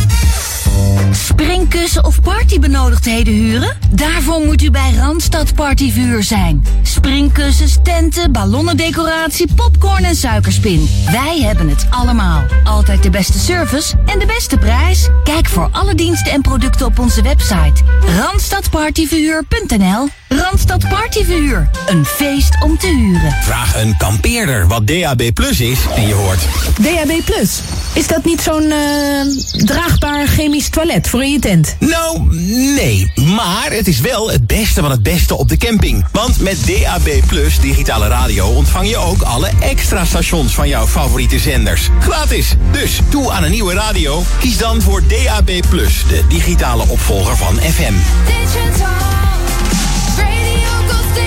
[1.11, 3.77] Springkussen of partybenodigdheden huren?
[3.91, 6.65] Daarvoor moet u bij Randstad Partyvuur zijn.
[6.81, 10.89] Springkussens, tenten, ballonnendecoratie, popcorn en suikerspin.
[11.11, 12.43] Wij hebben het allemaal.
[12.63, 15.07] Altijd de beste service en de beste prijs.
[15.23, 17.83] Kijk voor alle diensten en producten op onze website.
[18.19, 21.69] Randstadpartyverhuur.nl Randstad Partyverhuur.
[21.87, 23.31] Een feest om te huren.
[23.31, 26.39] Vraag een kampeerder wat DAB Plus is en je hoort.
[26.79, 27.61] DAB Plus.
[27.93, 31.75] Is dat niet zo'n eh, draagbaar chemisch toilet voor in je tent?
[31.79, 32.35] Nou,
[32.75, 33.11] nee.
[33.15, 36.05] Maar het is wel het beste van het beste op de camping.
[36.11, 41.39] Want met DAB Plus digitale radio ontvang je ook alle extra stations van jouw favoriete
[41.39, 41.89] zenders.
[41.99, 42.55] Gratis.
[42.71, 44.23] Dus toe aan een nieuwe radio.
[44.39, 47.93] Kies dan voor DAB Plus, de digitale opvolger van FM.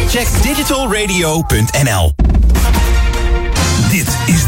[0.09, 2.15] Check digitalradio.nl.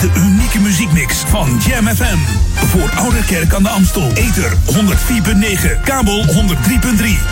[0.04, 2.16] De unieke muziekmix van Jam FM.
[2.54, 4.12] Voor Oude Kerk aan de Amstel.
[4.14, 6.30] Ether 104.9, kabel 103.3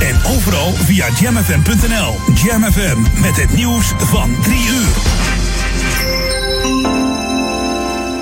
[0.00, 2.34] en overal via jamfm.nl.
[2.44, 4.92] Jam FM met het nieuws van 3 uur.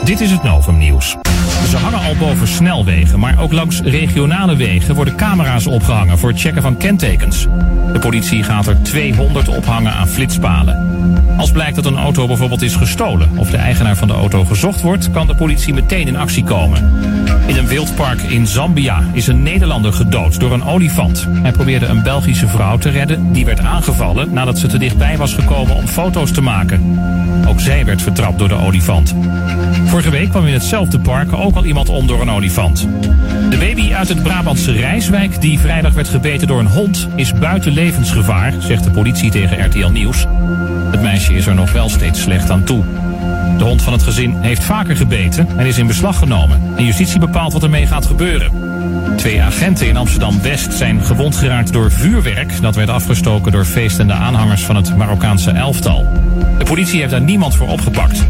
[0.04, 1.16] Dit is het Novum Nieuws.
[1.68, 6.40] Ze hangen al boven snelwegen, maar ook langs regionale wegen worden camera's opgehangen voor het
[6.40, 7.46] checken van kentekens.
[7.92, 11.19] De politie gaat er 200 ophangen aan flitspalen.
[11.40, 14.80] Als blijkt dat een auto bijvoorbeeld is gestolen of de eigenaar van de auto gezocht
[14.80, 16.92] wordt, kan de politie meteen in actie komen.
[17.46, 21.26] In een wildpark in Zambia is een Nederlander gedood door een olifant.
[21.42, 25.34] Hij probeerde een Belgische vrouw te redden, die werd aangevallen nadat ze te dichtbij was
[25.34, 26.98] gekomen om foto's te maken.
[27.48, 29.14] Ook zij werd vertrapt door de olifant.
[29.84, 32.88] Vorige week kwam in hetzelfde park ook al iemand om door een olifant.
[33.50, 37.72] De baby uit het Brabantse Rijswijk, die vrijdag werd gebeten door een hond, is buiten
[37.72, 40.26] levensgevaar, zegt de politie tegen RTL Nieuws.
[40.90, 42.84] Het meisje is er nog wel steeds slecht aan toe.
[43.58, 46.62] De hond van het gezin heeft vaker gebeten en is in beslag genomen.
[46.76, 48.69] En justitie bepaalt wat ermee gaat gebeuren.
[49.16, 52.60] Twee agenten in Amsterdam-West zijn gewond geraakt door vuurwerk.
[52.60, 56.06] Dat werd afgestoken door feestende aanhangers van het Marokkaanse elftal.
[56.58, 58.26] De politie heeft daar niemand voor opgepakt.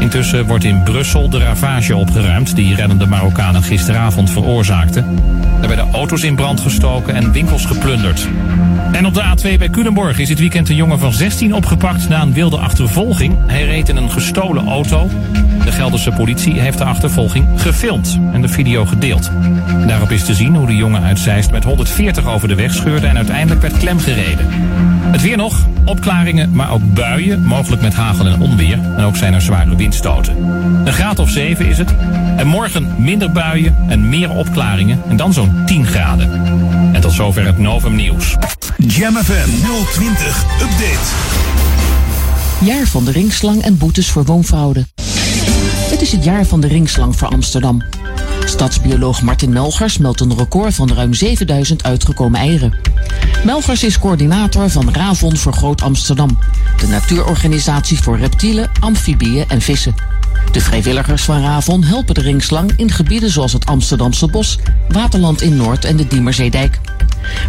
[0.00, 5.18] Intussen wordt in Brussel de ravage opgeruimd die reddende Marokkanen gisteravond veroorzaakten.
[5.62, 8.28] Er werden auto's in brand gestoken en winkels geplunderd.
[8.92, 12.22] En op de A2 bij Culemborg is dit weekend een jongen van 16 opgepakt na
[12.22, 13.36] een wilde achtervolging.
[13.46, 15.10] Hij reed in een gestolen auto.
[15.64, 19.30] De Gelderse politie heeft de achtervolging gefilmd en de video gedeeld.
[19.86, 23.06] Daarop is te zien hoe de jongen uit Zeist met 140 over de weg scheurde
[23.06, 24.46] en uiteindelijk werd klemgereden.
[25.10, 28.78] Het weer nog, opklaringen, maar ook buien, mogelijk met hagel en onweer.
[28.96, 30.36] En ook zijn er zware windstoten.
[30.84, 31.94] Een graad of 7 is het.
[32.36, 36.30] En morgen minder buien en meer opklaringen en dan zo'n 10 graden.
[36.92, 38.36] En tot zover het Novum Nieuws.
[38.76, 39.48] Jam FM
[39.92, 41.42] 020 Update.
[42.60, 44.86] Jaar van de ringslang en boetes voor woonfraude.
[45.90, 47.82] Het is het jaar van de ringslang voor Amsterdam.
[48.44, 52.78] Stadsbioloog Martin Melgers meldt een record van ruim 7000 uitgekomen eieren.
[53.44, 56.38] Melgers is coördinator van Ravon voor Groot Amsterdam,
[56.76, 59.94] de natuurorganisatie voor reptielen, amfibieën en vissen.
[60.52, 64.58] De vrijwilligers van Ravon helpen de ringslang in gebieden zoals het Amsterdamse bos,
[64.88, 66.80] Waterland in Noord en de Diemerzeedijk.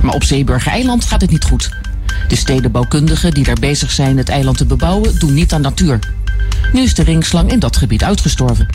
[0.02, 1.70] Maar op Zeeburger Eiland gaat het niet goed.
[2.28, 6.00] De stedenbouwkundigen die daar bezig zijn het eiland te bebouwen doen niet aan natuur.
[6.74, 8.68] Nu is de ringslang in dat gebied uitgestorven.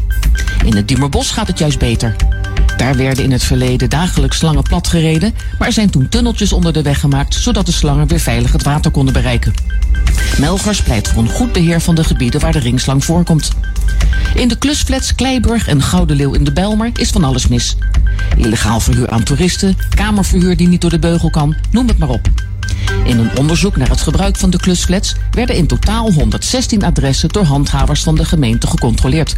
[0.65, 2.17] In het Diemerbos gaat het juist beter.
[2.77, 6.83] Daar werden in het verleden dagelijks slangen platgereden, maar er zijn toen tunneltjes onder de
[6.83, 9.55] weg gemaakt, zodat de slangen weer veilig het water konden bereiken.
[10.39, 13.51] Melgers pleit voor een goed beheer van de gebieden waar de ringslang voorkomt.
[14.35, 17.77] In de klusflats Kleiburg en Gouden Leeuw in de Bijlmer is van alles mis.
[18.37, 22.29] Illegaal verhuur aan toeristen, kamerverhuur die niet door de beugel kan, noem het maar op.
[23.05, 27.45] In een onderzoek naar het gebruik van de klusflats werden in totaal 116 adressen door
[27.45, 29.37] handhavers van de gemeente gecontroleerd.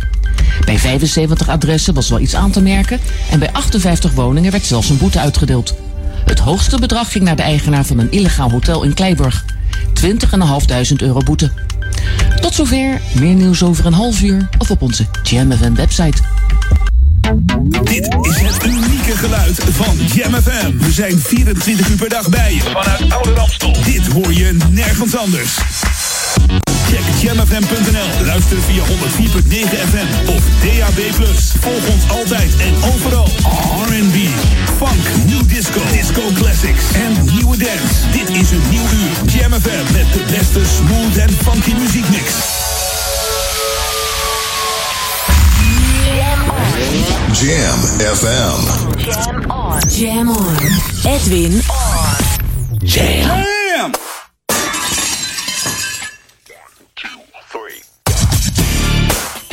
[0.65, 4.89] Bij 75 adressen was wel iets aan te merken en bij 58 woningen werd zelfs
[4.89, 5.75] een boete uitgedeeld.
[6.25, 9.45] Het hoogste bedrag ging naar de eigenaar van een illegaal hotel in Kleiburg.
[10.01, 11.51] 20.500 euro boete.
[12.41, 16.23] Tot zover, meer nieuws over een half uur of op onze Jam FM website.
[17.83, 20.77] Dit is het unieke geluid van Jam FM.
[20.79, 22.61] We zijn 24 uur per dag bij je.
[22.61, 23.77] Vanuit Oude Ramstel.
[23.85, 25.57] Dit hoor je nergens anders.
[26.89, 28.27] Check jamfm.nl.
[28.27, 28.89] Luister via 104.9
[29.91, 31.01] FM of DAB+.
[31.61, 33.29] Volg ons altijd en overal.
[33.87, 34.17] R&B,
[34.77, 38.11] funk, new disco, disco classics en nieuwe dance.
[38.13, 39.33] Dit is een nieuw uur.
[39.33, 42.62] Jam FM met de beste smooth en funky muziekmix.
[46.83, 48.61] Jam FM.
[48.99, 49.81] Jam on.
[49.89, 50.57] Jam on.
[51.07, 52.17] Edwin on.
[52.85, 53.53] Jam.
[53.71, 53.93] Jam.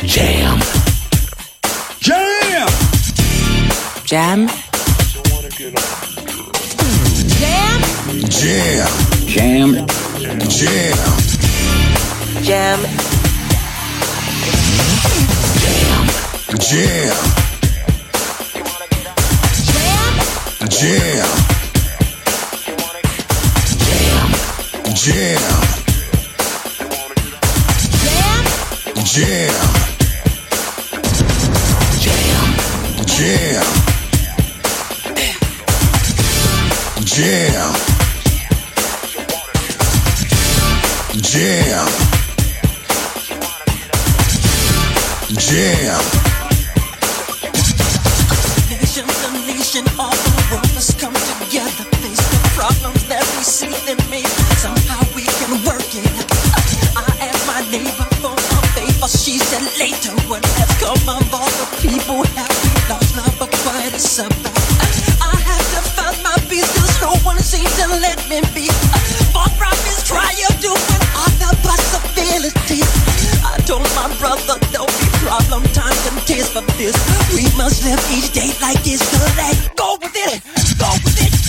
[0.02, 0.58] Jam.
[2.02, 2.38] Jam.
[4.04, 4.48] Jam.
[7.38, 7.80] Jam.
[8.28, 8.88] Jam.
[9.26, 9.86] Jam.
[10.48, 10.96] Jam.
[12.42, 12.80] Jam.
[12.82, 13.10] Jam.
[16.58, 17.16] Jam.
[20.68, 21.28] Jam.
[24.94, 25.40] Jam.
[29.04, 29.60] Jam.
[33.06, 33.64] Jam.
[37.04, 37.74] Jam.
[41.20, 41.70] Jam.
[45.50, 46.19] Nations
[49.80, 51.84] and all the world must come together.
[52.04, 54.28] Face the problems that we see, then maybe
[54.60, 56.12] somehow we can work it.
[56.92, 59.08] I asked my neighbor for a favor.
[59.08, 63.52] She said later what has come of all the people have we lost love, but
[63.64, 64.52] what is about?
[65.24, 68.68] I have to find my peace, cause no one seems to let me be.
[69.32, 72.90] For prophets try of doing other possibilities.
[73.40, 76.96] I told my brother, don't be problem, time and tears for this.
[77.34, 79.54] We must live each day like it's the today.
[79.76, 80.42] Go with it,
[80.78, 81.32] go with it.
[81.34, 81.39] It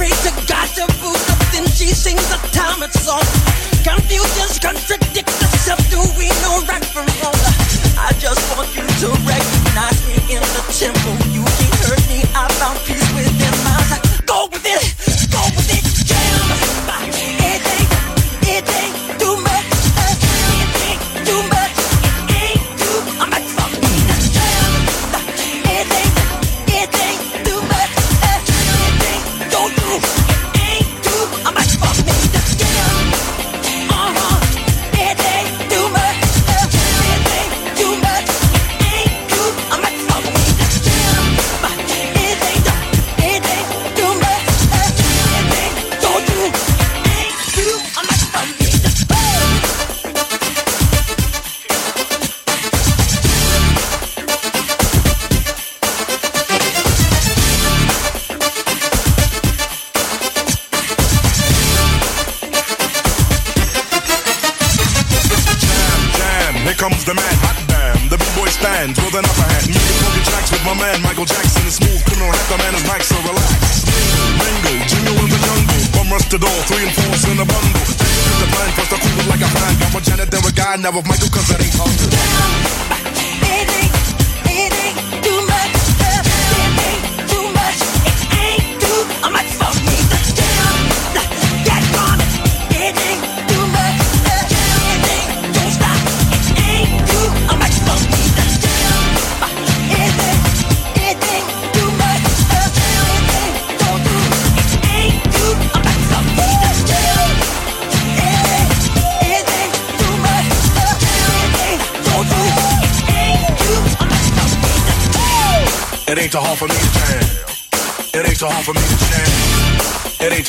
[0.00, 3.20] She prays to God to up, then she sings a Thomas song.
[3.84, 5.90] Confusions contradict themselves.
[5.90, 7.36] Do we know right from wrong?
[7.98, 11.29] I just want you to recognize me in the temple.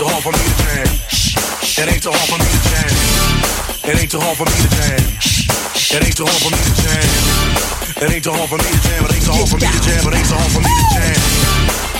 [0.01, 0.87] Too hard for me to jam.
[1.77, 2.89] It ain't too hard for me to jam.
[3.85, 4.97] It ain't too hard for me to jam.
[5.93, 7.05] It ain't too hard for me to jam.
[8.01, 9.05] It ain't too hard for me to jam.
[9.05, 10.01] It ain't too hard for me to jam.
[10.01, 11.90] It ain't too hard for me to jam.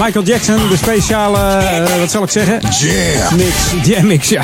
[0.00, 2.60] Michael Jackson, de speciale, eh, wat zal ik zeggen?
[2.60, 3.36] Jam.
[3.36, 4.42] Mix, Jam Mix, ja.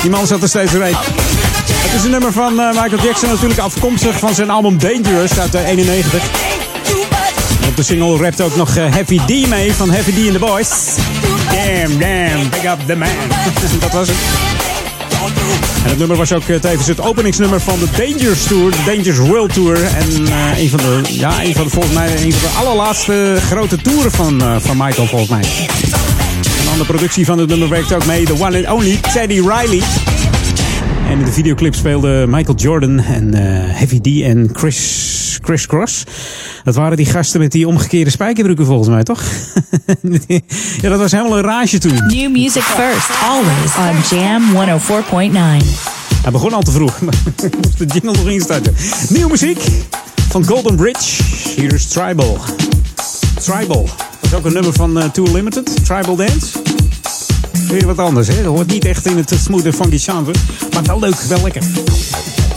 [0.00, 0.94] Die man zat er steeds doorheen.
[0.96, 5.52] Het is een nummer van eh, Michael Jackson, natuurlijk afkomstig van zijn album Dangerous uit
[5.52, 6.22] de 91.
[7.62, 10.32] En op de single rapt ook nog eh, Heavy D mee van Heavy D and
[10.32, 10.68] the Boys.
[11.50, 13.08] Damn, damn, pick up the man.
[13.80, 14.51] Dat was het.
[15.82, 19.18] En het nummer was ook eh, tevens het openingsnummer van de Dangerous Tour, de Dangerous
[19.18, 19.84] World Tour.
[19.84, 23.36] En eh, een van de, ja, een van de, volgens mij, een van de allerlaatste
[23.40, 25.42] grote toeren van, eh, van Michael, volgens mij.
[26.60, 29.34] En aan de productie van het nummer werkte ook mee de one and only Teddy
[29.34, 29.82] Riley.
[31.08, 33.34] En in de videoclip speelden Michael Jordan en
[33.74, 36.04] Heavy D en Chris, Chris Cross.
[36.64, 39.22] Dat waren die gasten met die omgekeerde spijkerbroeken volgens mij, toch?
[40.82, 41.94] ja, dat was helemaal een rage toen.
[42.06, 44.42] New music first, always on Jam
[45.60, 45.66] 104.9.
[46.22, 47.14] Hij begon al te vroeg, maar
[47.62, 48.74] moest de jingle nog instarten.
[49.08, 49.60] Nieuwe muziek
[50.28, 51.22] van Golden Bridge.
[51.56, 52.38] Hier is Tribal.
[53.40, 53.88] Tribal.
[54.20, 55.84] Dat is ook een nummer van eh, Tool Limited.
[55.84, 56.46] Tribal Dance.
[57.68, 58.42] Weer wat anders, hè?
[58.42, 60.32] Dat hoort niet echt in het smooth en funky genre.
[60.72, 61.62] Maar wel leuk, wel lekker.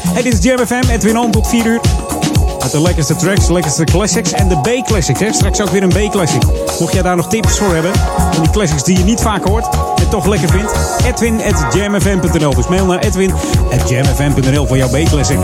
[0.08, 0.90] Hey, dit is Jam FM.
[0.90, 1.82] Edwin On tot 4 uur.
[2.72, 5.36] De lekkerste tracks, de lekkerste classics en de B-classics.
[5.36, 6.44] Straks ook weer een B-classic.
[6.80, 7.92] Mocht jij daar nog tips voor hebben.
[8.32, 9.68] Van die classics die je niet vaak hoort.
[9.96, 10.72] En toch lekker vindt.
[11.06, 12.56] Edwin at jamfm.nl.
[12.56, 13.34] Dus mail naar edwin
[13.72, 15.38] at jamfm.nl voor jouw B-classic.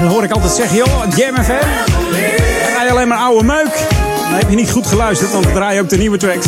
[0.00, 1.66] Dan hoor ik altijd zeggen, joh, Jam FM.
[2.84, 3.86] Je alleen maar oude meuk.
[4.22, 6.46] Dan heb je niet goed geluisterd, want we draaien ook de nieuwe tracks.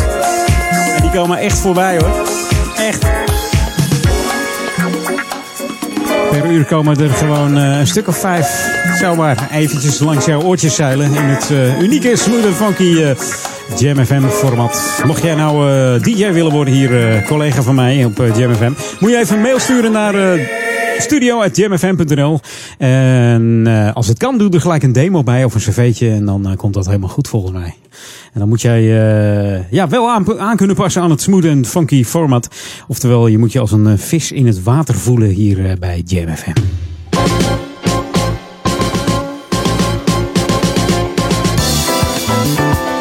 [0.97, 2.27] En die komen echt voorbij hoor.
[2.77, 3.07] Echt.
[6.31, 8.69] Per uur komen er gewoon eh, een stuk of vijf
[9.01, 11.15] zomaar eventjes langs jouw oortjes zeilen.
[11.15, 13.11] In het eh, unieke, smooth funky eh,
[13.79, 15.03] Jam FM format.
[15.05, 18.73] Mocht jij nou DJ willen worden hier, collega van mij op Jam FM.
[18.99, 20.64] Moet je even een mail sturen naar uh,
[20.99, 22.41] studio.jamfm.nl.
[22.79, 26.11] En eh, als het kan, doe er gelijk een demo bij of een cv'tje.
[26.11, 27.75] En dan eh, komt dat helemaal goed volgens mij.
[28.33, 32.05] En dan moet jij eh, ja, wel aan, kunnen passen aan het smooth en funky
[32.05, 32.49] format.
[32.89, 36.53] Oftewel, je moet je als een vis in het water voelen hier bij Jam FM.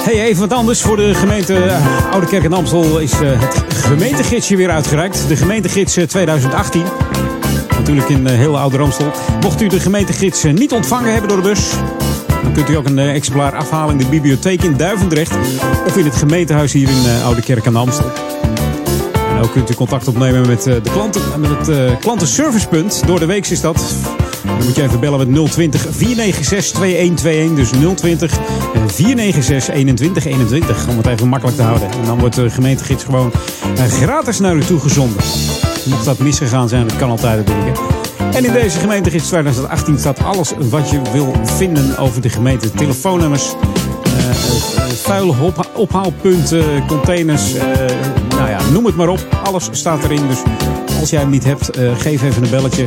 [0.04, 0.82] Hey, even wat anders.
[0.82, 1.78] Voor de gemeente
[2.12, 5.28] Oude Kerk en Amstel is het gemeentegidsje weer uitgereikt.
[5.28, 6.84] De gemeentegids eh, 2018.
[7.84, 9.12] Natuurlijk in eh, heel Oude Amstel.
[9.42, 11.72] Mocht u de gemeentegids eh, niet ontvangen hebben door de bus...
[12.44, 15.36] dan kunt u ook een eh, exemplaar afhalen in de bibliotheek in Duivendrecht.
[15.88, 18.12] Of in het gemeentehuis hier in Oude Kerk aan Amstel.
[19.30, 23.04] En ook kunt u contact opnemen met, de klanten, met het klantenservicepunt.
[23.06, 23.84] Door de week is dat.
[24.46, 27.56] Dan moet je even bellen met 020 496 2121.
[27.56, 28.32] Dus 020
[28.88, 30.88] 496 2121.
[30.88, 31.92] Om het even makkelijk te houden.
[31.92, 33.32] En dan wordt de gemeentegids gewoon
[33.76, 35.22] gratis naar u toegezonden.
[35.86, 37.78] Mocht dat misgegaan zijn, dat kan altijd natuurlijk.
[38.34, 42.72] En in deze gemeentegids 2018 staat alles wat je wil vinden over de gemeente.
[42.72, 43.54] Telefoonnummers,
[44.04, 44.12] eh,
[45.04, 47.64] vuile op- ophaalpunten, containers, eh,
[48.30, 49.28] nou ja, noem het maar op.
[49.44, 50.28] Alles staat erin.
[50.28, 50.38] Dus
[51.00, 52.84] als jij hem niet hebt, geef even een belletje.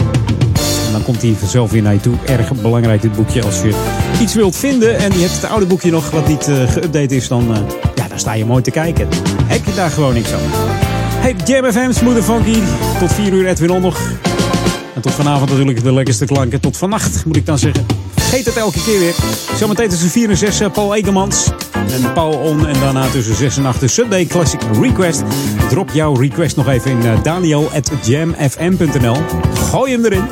[0.86, 2.14] En dan komt hij vanzelf weer naar je toe.
[2.26, 3.44] Erg belangrijk dit boekje.
[3.44, 3.74] Als je
[4.20, 7.56] iets wilt vinden en je hebt het oude boekje nog wat niet geüpdate is, dan,
[7.94, 9.08] ja, dan sta je mooi te kijken.
[9.44, 10.85] Heb je daar gewoon niks aan.
[11.26, 12.60] Hey, Jam FM, Smooth Funky.
[12.98, 14.12] Tot 4 uur Edwin On nog.
[14.94, 16.60] En tot vanavond natuurlijk de lekkerste klanken.
[16.60, 17.86] Tot vannacht, moet ik dan zeggen.
[18.14, 19.14] Vergeet het elke keer weer.
[19.56, 21.48] Zometeen tussen 4 en 6 eh, Paul Egermans.
[21.72, 22.66] En Paul On.
[22.66, 25.22] En daarna tussen 6 en 8 de Sunday Classic Request.
[25.68, 29.16] Drop jouw request nog even in uh, daniel.jamfm.nl.
[29.70, 30.24] Gooi hem erin.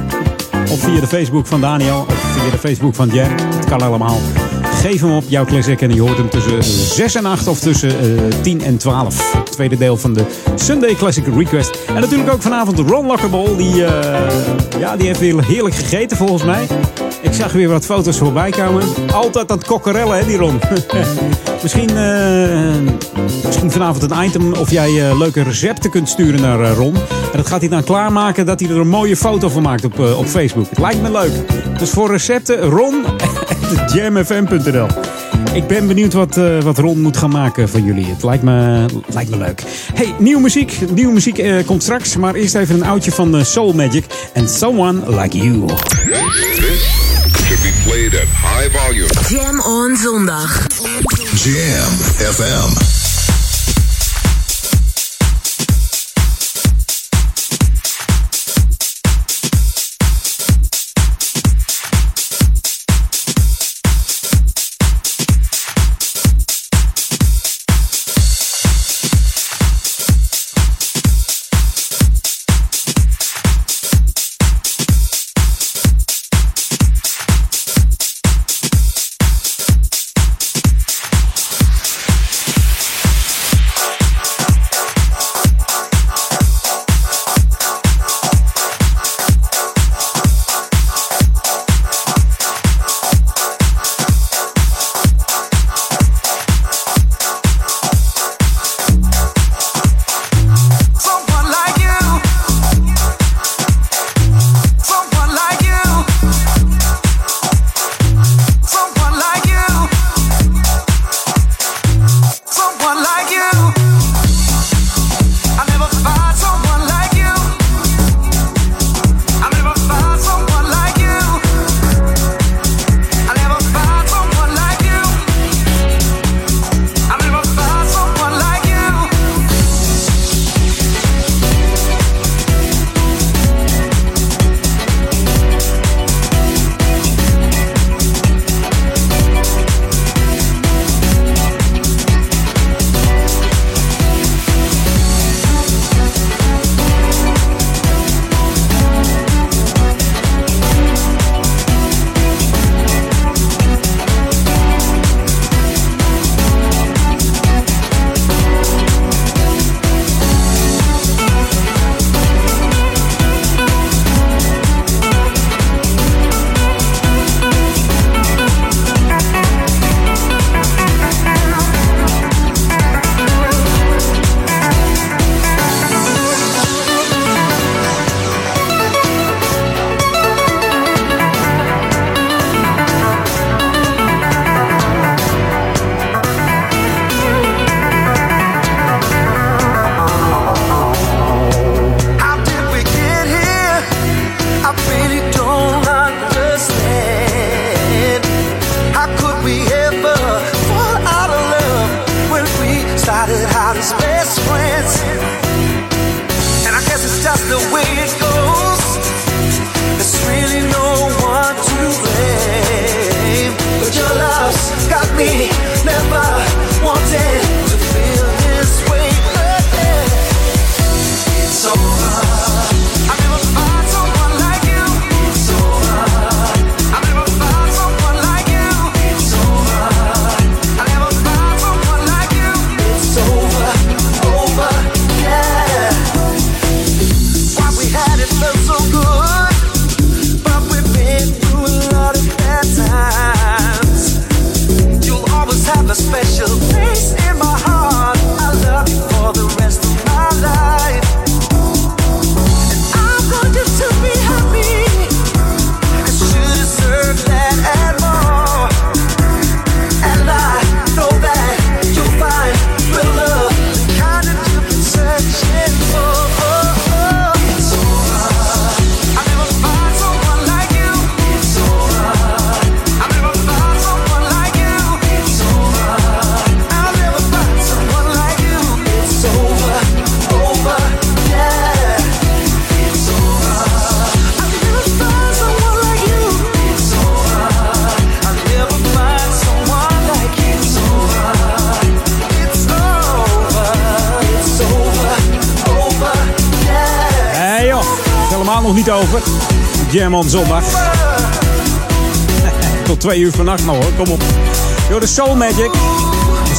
[0.70, 2.06] Of via de Facebook van Daniel.
[2.08, 3.30] Of via de Facebook van Jam.
[3.36, 4.18] Het kan allemaal.
[4.84, 5.80] Geef hem op, jouw classic.
[5.80, 9.32] En je hoort hem tussen 6 en 8 of tussen eh, 10 en 12.
[9.32, 10.24] Het tweede deel van de
[10.54, 11.78] Sunday Classic Request.
[11.86, 13.56] En natuurlijk ook vanavond Ron Lockerball.
[13.56, 16.66] Die, eh, ja, die heeft weer heerlijk gegeten volgens mij.
[17.24, 18.82] Ik zag weer wat foto's voorbij komen.
[19.12, 20.60] Altijd het kokkerellen, hè, die Ron.
[21.62, 22.92] misschien, eh,
[23.44, 26.94] misschien vanavond een item of jij eh, leuke recepten kunt sturen naar eh, Ron.
[26.94, 29.98] En dat gaat hij dan klaarmaken dat hij er een mooie foto van maakt op,
[29.98, 30.68] op Facebook.
[30.68, 31.32] Het lijkt me leuk.
[31.78, 33.04] Dus voor recepten, Ron
[33.94, 34.86] jamfm.nl.
[35.52, 38.06] Ik ben benieuwd wat, wat Ron moet gaan maken van jullie.
[38.06, 39.62] Het lijkt me, lijkt me leuk.
[39.94, 40.78] Hey, nieuwe muziek.
[40.94, 42.16] Nieuwe muziek komt straks.
[42.16, 44.04] Maar eerst even een oudje van Soul Magic.
[44.34, 45.64] And Someone Like You.
[47.54, 49.08] This should be played at high volume.
[49.28, 50.48] Jam on zondag.
[51.36, 53.03] Jam FM.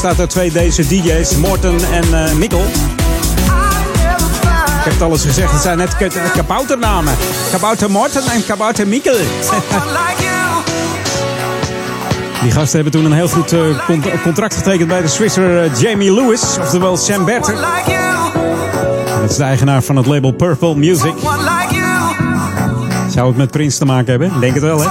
[0.05, 2.59] bestaat uit twee deze DJ's, Morten en eh, Mikkel.
[2.59, 2.65] Ik
[4.91, 5.95] heb alles gezegd, het zijn net
[6.33, 7.13] kabouternamen.
[7.51, 9.13] Kabouter Morten en kabouter Mikkel.
[12.41, 13.61] Die gasten hebben toen een heel goed eh,
[14.23, 17.55] contract getekend bij de Zwitser eh, Jamie Lewis, oftewel Sam Berter.
[19.21, 21.13] Dat is de eigenaar van het label Purple Music.
[23.09, 24.39] Zou het met Prince te maken hebben?
[24.39, 24.87] Denk het wel, hè?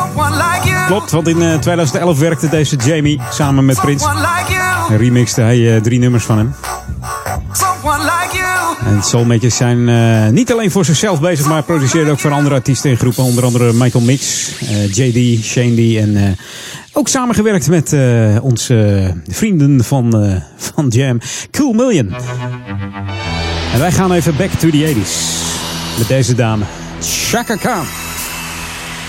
[0.86, 4.06] Klopt, want in 2011 werkte deze Jamie samen met Prince.
[4.88, 6.54] En remixte hij eh, drie nummers van hem.
[8.84, 12.90] En soulmates zijn eh, niet alleen voor zichzelf bezig, maar produceert ook voor andere artiesten
[12.90, 13.24] in groepen.
[13.24, 16.36] Onder andere Michael Mix, eh, JD, Shandy En
[16.92, 17.96] ook samengewerkt met
[18.40, 21.18] onze vrienden van, van Jam,
[21.50, 22.14] Cool Million.
[23.72, 25.98] En wij gaan even back to the 80s.
[25.98, 26.64] Met deze dame,
[27.02, 27.86] Shaka Khan.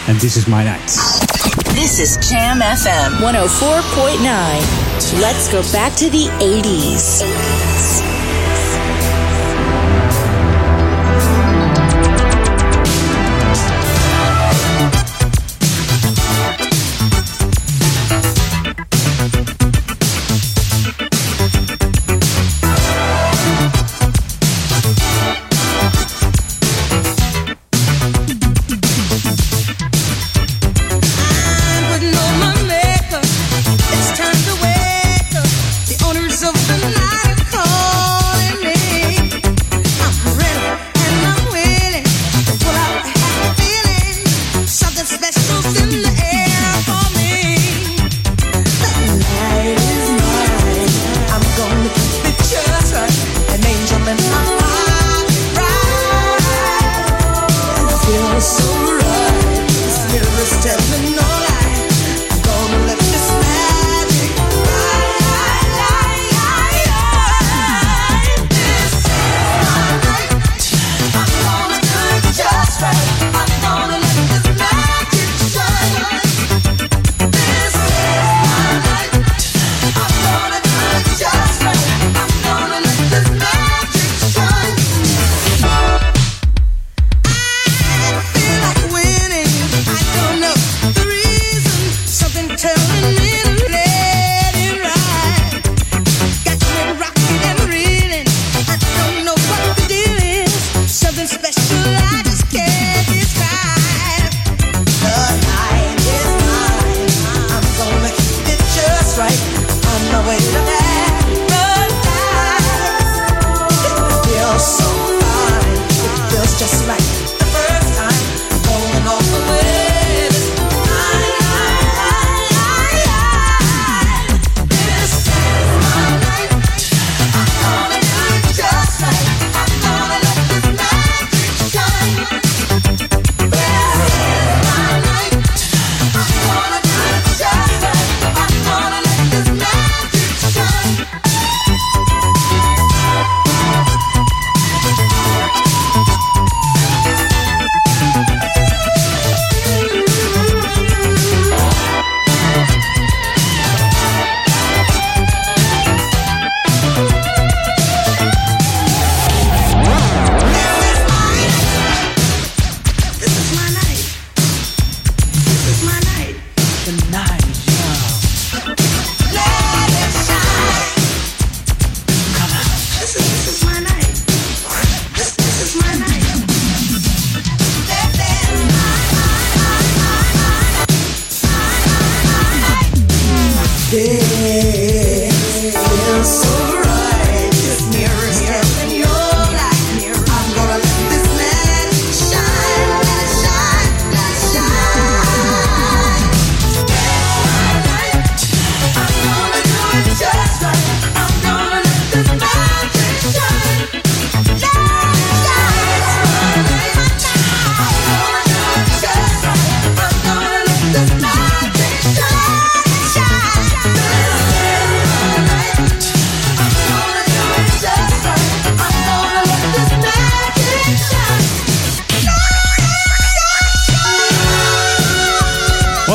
[0.07, 1.34] And This Is My Night.
[1.75, 5.21] This is Jam FM 104.9.
[5.21, 7.21] Let's go back to the 80s.
[7.21, 7.94] 80s.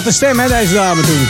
[0.00, 1.28] Wat een stem, hè, deze dame toen.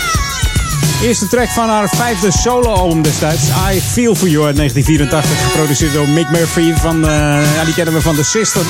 [1.02, 3.42] Eerste track van haar vijfde solo-album destijds.
[3.72, 5.50] I Feel For You uit 1984.
[5.50, 6.72] Geproduceerd door Mick Murphy.
[6.74, 8.62] Van, eh, ja, die kennen we van The Sister.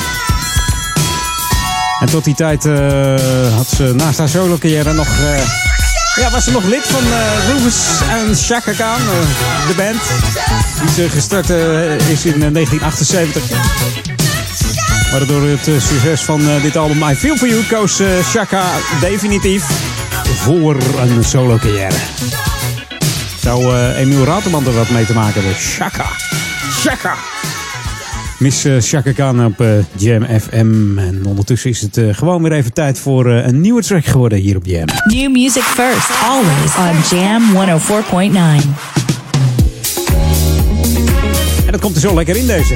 [1.99, 2.73] En tot die tijd eh,
[3.55, 5.07] had ze naast haar solo-carrière nog...
[5.07, 5.43] Eh,
[6.15, 9.01] ja, was ze nog lid van uh, en Shaka Khan,
[9.67, 10.01] de band.
[10.81, 11.49] Die ze gestart
[12.09, 13.43] is in 1978.
[15.11, 18.01] Waardoor het succes van dit album I Feel For You koos
[18.31, 18.63] Shaka
[19.01, 19.63] definitief
[20.33, 21.95] voor een solo carrière.
[23.41, 25.53] Zou eh, Emiel Rateman er wat mee te maken hebben?
[25.59, 26.05] Chaka.
[26.83, 27.15] Chaka.
[28.41, 30.97] Miss eh, Chaka Khan op eh, Jam FM.
[30.97, 34.39] En ondertussen is het eh, gewoon weer even tijd voor eh, een nieuwe track geworden
[34.39, 34.85] hier op Jam.
[35.05, 38.69] New music first, always on Jam 104.9.
[41.65, 42.75] En dat komt er zo lekker in deze.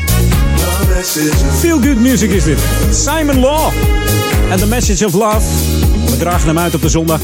[1.59, 2.59] Feel good music is dit.
[2.91, 3.71] Simon Law.
[4.49, 5.47] En The Message of Love.
[6.09, 7.19] We dragen hem uit op de zondag.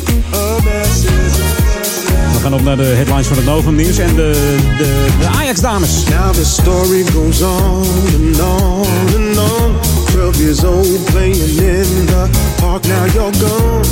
[2.34, 5.90] We gaan op naar de headlines van het Novum Nieuws en de, de, de Ajax-dames.
[6.10, 7.86] Now the story goes on
[8.16, 9.76] and on and on.
[10.06, 13.86] Twelve years old playing in the park, now you're gone.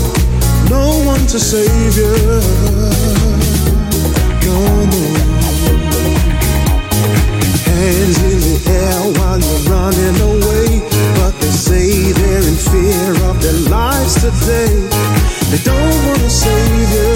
[0.69, 2.41] No one to save you.
[4.45, 4.87] No.
[7.65, 10.81] Hands in the air while you're running away.
[11.69, 14.73] Say they're in fear of their lives today.
[15.51, 17.09] They don't want to save you.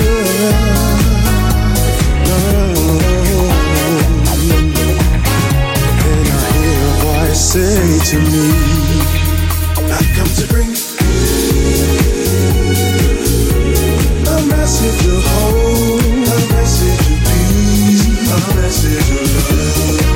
[6.06, 8.46] And I hear a voice say to me,
[9.90, 10.72] I come to bring
[14.30, 19.18] a message of hope, a message of peace, a message of
[20.06, 20.13] love.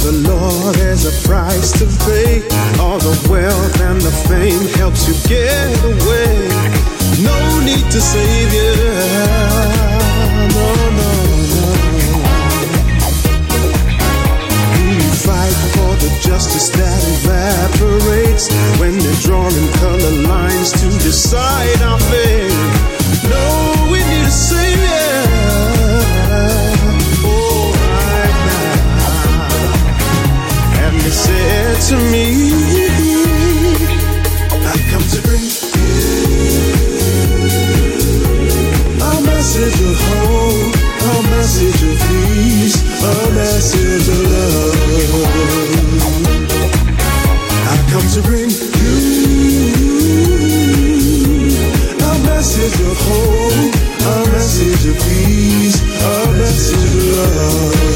[0.00, 2.42] The law, there's a price to pay.
[2.80, 6.48] All the wealth and the fame helps you get away.
[7.22, 8.74] No need to save you.
[10.54, 10.68] No,
[10.98, 11.10] no,
[11.54, 11.64] no.
[14.78, 18.48] You fight for the justice that evaporates
[18.78, 22.52] when they're drawing color lines to decide our fate.
[23.28, 24.97] No, we need a savior.
[31.88, 32.52] To me,
[34.52, 35.40] I come to bring
[39.00, 44.76] a message of hope, a message of peace, a message of love.
[47.64, 48.92] I come to bring you
[52.04, 53.72] a message of hope,
[54.04, 57.87] a message of peace, a message of love.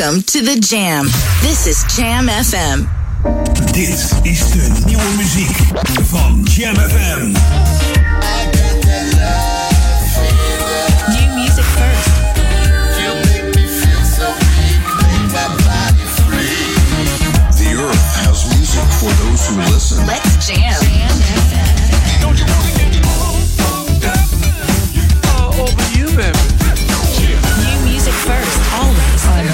[0.00, 1.04] Welcome to the Jam.
[1.42, 2.88] This is Jam FM.
[3.72, 5.56] Dit is de nieuwe muziek
[6.08, 7.32] van Jam FM.
[11.06, 12.10] New music first.
[17.56, 20.06] The earth has music for those who listen.
[20.06, 20.79] Let's jam.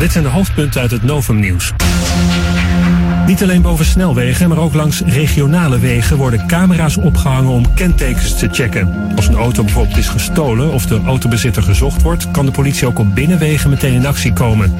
[0.00, 1.72] Dit zijn de hoofdpunten uit het Novum-nieuws.
[3.26, 8.48] Niet alleen boven snelwegen, maar ook langs regionale wegen worden camera's opgehangen om kentekens te
[8.52, 9.12] checken.
[9.16, 12.98] Als een auto bijvoorbeeld is gestolen of de autobezitter gezocht wordt, kan de politie ook
[12.98, 14.74] op binnenwegen meteen in actie komen.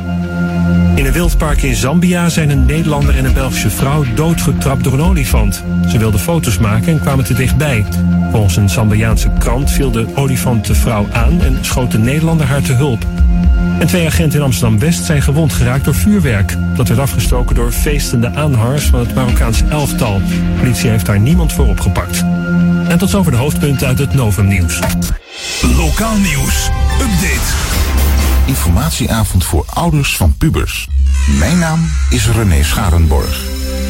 [0.94, 5.02] In een wildpark in Zambia zijn een Nederlander en een Belgische vrouw doodgetrapt door een
[5.02, 5.64] olifant.
[5.88, 7.84] Ze wilden foto's maken en kwamen te dichtbij.
[8.30, 12.62] Volgens een Zambiaanse krant viel de olifant de vrouw aan en schoot de Nederlander haar
[12.62, 13.06] te hulp.
[13.78, 16.56] En twee agenten in Amsterdam-West zijn gewond geraakt door vuurwerk.
[16.76, 20.20] Dat werd afgestoken door feestende aanhangers van het Marokkaanse elftal.
[20.58, 22.18] Politie heeft daar niemand voor opgepakt.
[22.88, 24.78] En tot zover de hoofdpunten uit het Novum-nieuws.
[25.76, 26.68] Lokaal nieuws.
[27.00, 27.50] Update.
[28.46, 30.88] Informatieavond voor ouders van pubers.
[31.38, 33.40] Mijn naam is René Scharenborg.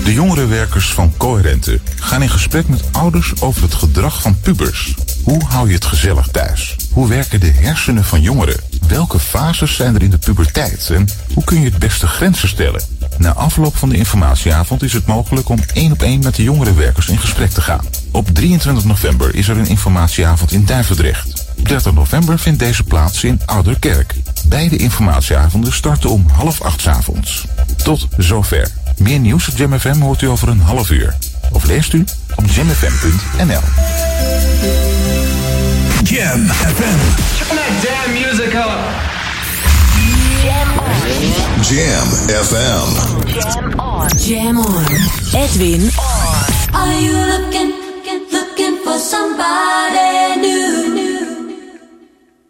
[0.04, 4.94] De jongerenwerkers van Coherente gaan in gesprek met ouders over het gedrag van pubers.
[5.22, 6.76] Hoe hou je het gezellig thuis?
[6.92, 8.69] Hoe werken de hersenen van jongeren?
[8.90, 10.90] Welke fases zijn er in de puberteit?
[10.90, 12.82] En hoe kun je het beste grenzen stellen?
[13.18, 17.08] Na afloop van de informatieavond is het mogelijk om één op één met de jongerenwerkers
[17.08, 17.84] in gesprek te gaan.
[18.10, 21.46] Op 23 november is er een informatieavond in Duivendrecht.
[21.58, 24.14] Op 30 november vindt deze plaats in Ouderkerk.
[24.48, 27.46] Beide informatieavonden starten om half acht avonds.
[27.76, 28.70] Tot zover.
[28.96, 31.16] Meer nieuws op Jam FM hoort u over een half uur.
[31.52, 32.04] Of leest u
[32.34, 33.60] op jamfm.nl.
[36.10, 36.98] Jam FM.
[37.38, 38.82] Turn that damn music up.
[40.42, 40.66] Jam
[41.62, 42.88] Jam FM.
[43.30, 44.10] Jam on.
[44.18, 44.90] Jam on.
[45.30, 46.74] Edwin on.
[46.74, 47.70] Are you looking,
[48.32, 51.70] looking for somebody new?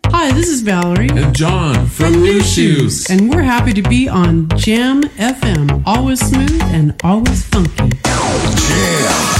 [0.06, 1.10] Hi, this is Valerie.
[1.10, 3.10] And John from New Shoes.
[3.10, 5.82] And we're happy to be on Jam FM.
[5.84, 7.90] Always smooth and always funky.
[8.04, 9.39] Jam,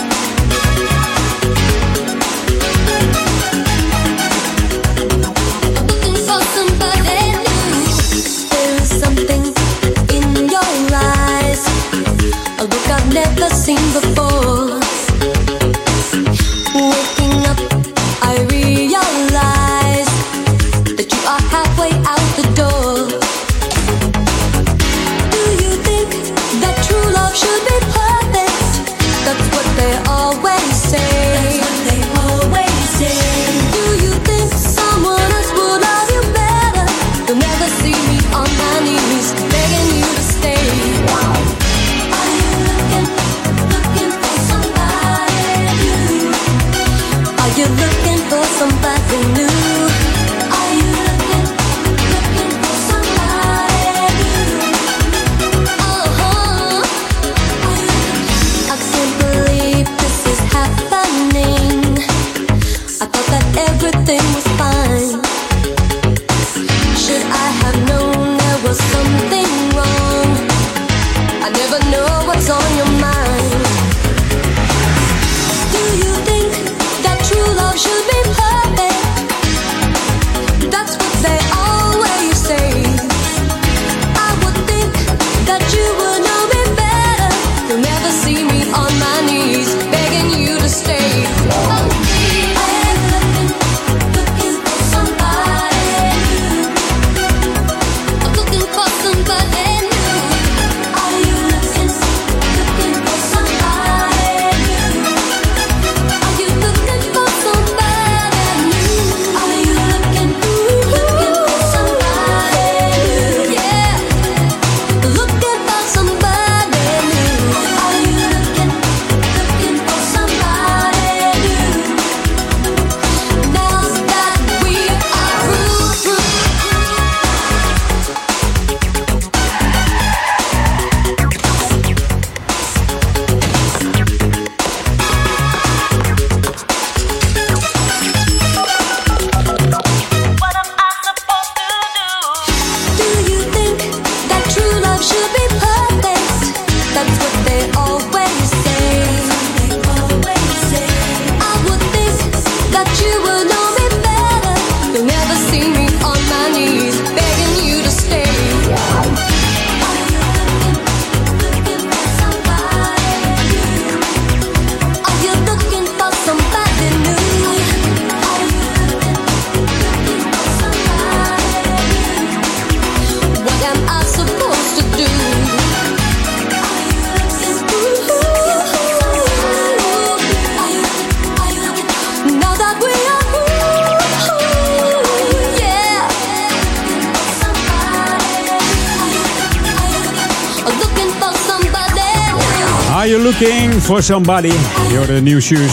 [193.91, 194.51] For somebody?
[194.95, 195.71] Hoorde de New Shoes.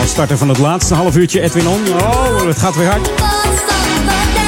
[0.00, 1.80] Als starter van het laatste half uurtje Edwin On.
[2.00, 3.10] Oh, het gaat weer hard.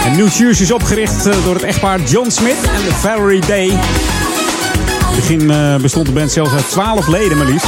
[0.05, 3.67] En New Shoes is opgericht eh, door het echtpaar John Smith en Valerie Day.
[3.67, 7.67] In het begin eh, bestond de band zelfs uit 12 leden maar liefst.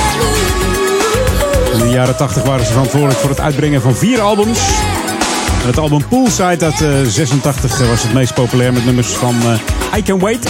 [1.73, 4.59] In de jaren 80 waren ze verantwoordelijk voor het uitbrengen van vier albums.
[5.65, 10.03] Het album Poolside uit eh, 86 was het meest populair met nummers van eh, I
[10.03, 10.49] Can Wait.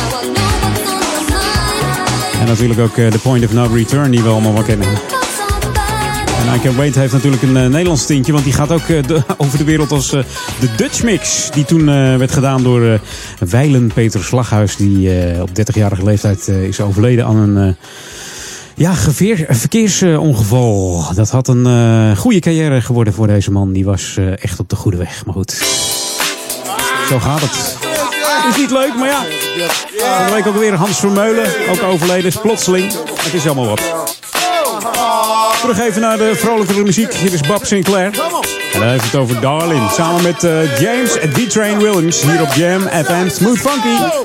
[2.44, 4.86] En natuurlijk ook eh, The Point of No Return, die we allemaal wel kennen.
[4.86, 8.98] En I Can Wait heeft natuurlijk een eh, Nederlands tintje, want die gaat ook eh,
[9.36, 11.50] over de wereld als de Dutch Mix.
[11.50, 11.86] Die toen
[12.18, 13.00] werd gedaan door
[13.38, 15.10] Weilen Peter Slaghuis, die
[15.42, 17.76] op 30-jarige leeftijd is overleden aan een...
[18.74, 21.04] ja, geveer, verkeersongeval.
[21.14, 23.72] Dat had een goede carrière geworden voor deze man.
[23.72, 25.24] Die was echt op de goede weg.
[25.24, 25.52] Maar goed,
[27.08, 27.93] zo gaat het.
[28.48, 29.22] Is niet leuk, maar ja.
[29.96, 32.92] Vorige week ook weer Hans Vermeulen, ook overleden, is plotseling.
[33.22, 33.80] Het is allemaal wat.
[35.60, 37.14] Terug even naar de vrolijkere muziek.
[37.14, 38.10] Hier is Bob Sinclair.
[38.72, 39.88] En hij heeft het over Darlin.
[39.90, 44.22] Samen met eh, James D-Train Williams hier op Jam FM Smooth Funky.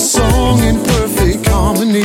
[0.00, 2.02] Song in perfect harmony.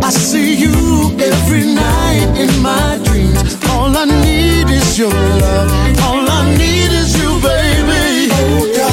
[0.00, 3.58] I see you every night in my dreams.
[3.70, 5.70] All I need is your love.
[6.04, 8.83] All I need is you, baby.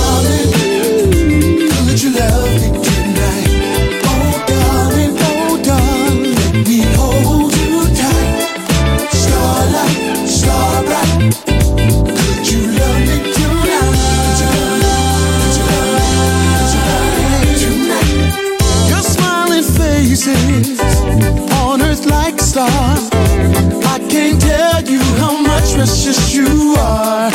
[25.82, 27.32] Precious you are.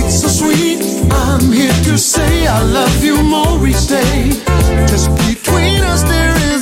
[0.00, 0.80] It's so sweet.
[1.12, 4.30] I'm here to say I love you more each day.
[4.88, 6.53] Just between us there is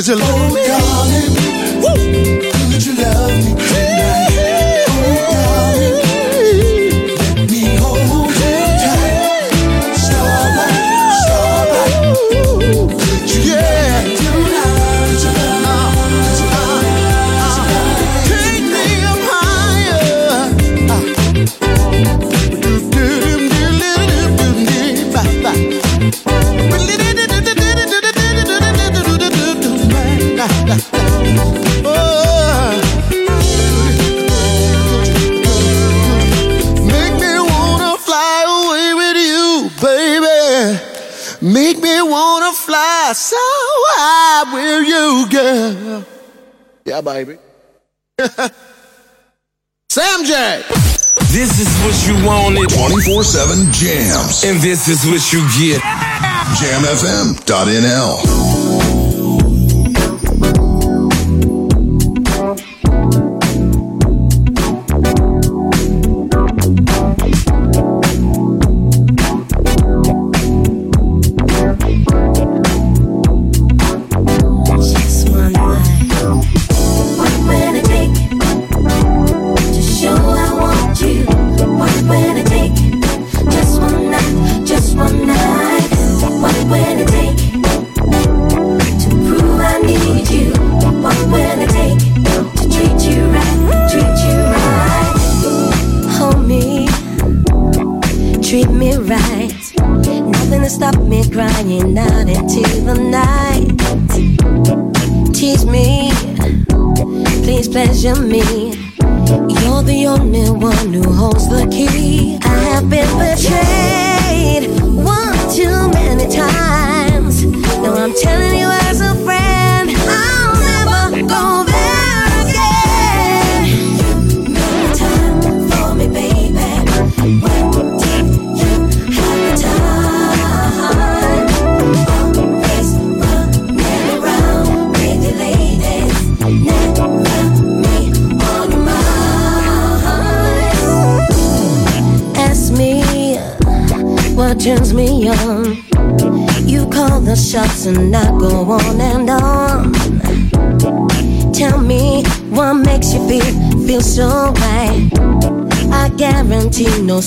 [0.00, 0.49] Cause you love
[47.24, 47.38] baby.
[49.90, 50.66] Sam Jack.
[51.32, 52.68] This is what you wanted.
[52.70, 54.44] 24 7 jams.
[54.44, 55.82] And this is what you get.
[56.60, 57.00] JamFM.nl.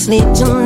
[0.03, 0.62] sleep tonight.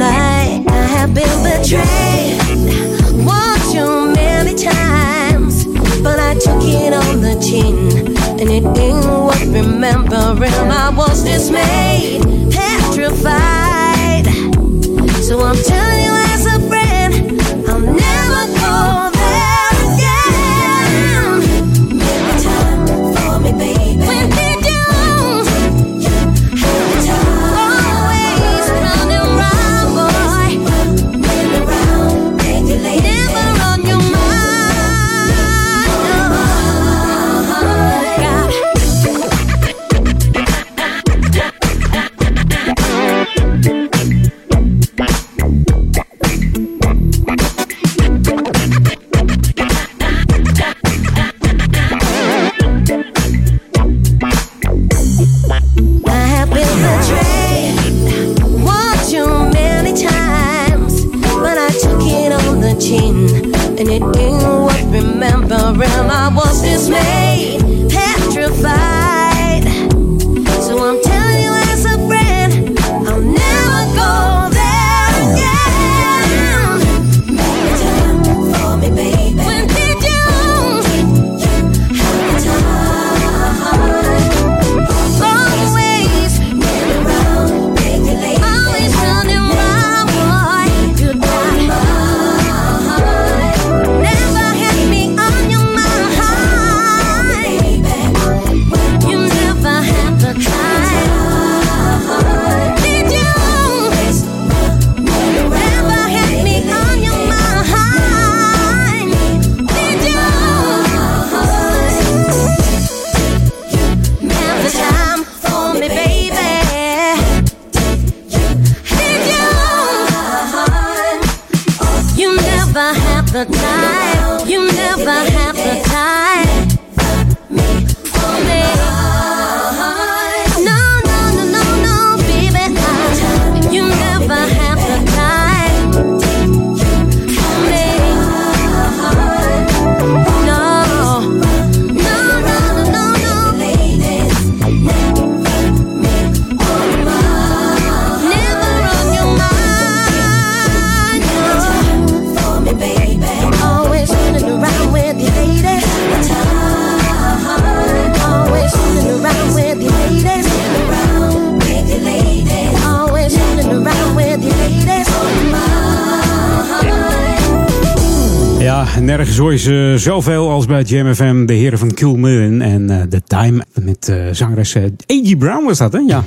[170.07, 171.45] Zoveel als bij Jam FM.
[171.45, 175.37] De heren van Moon en eh, The Time met eh zangeres eh, A.G.
[175.37, 175.99] Brown was dat, hè?
[175.99, 176.23] Ja.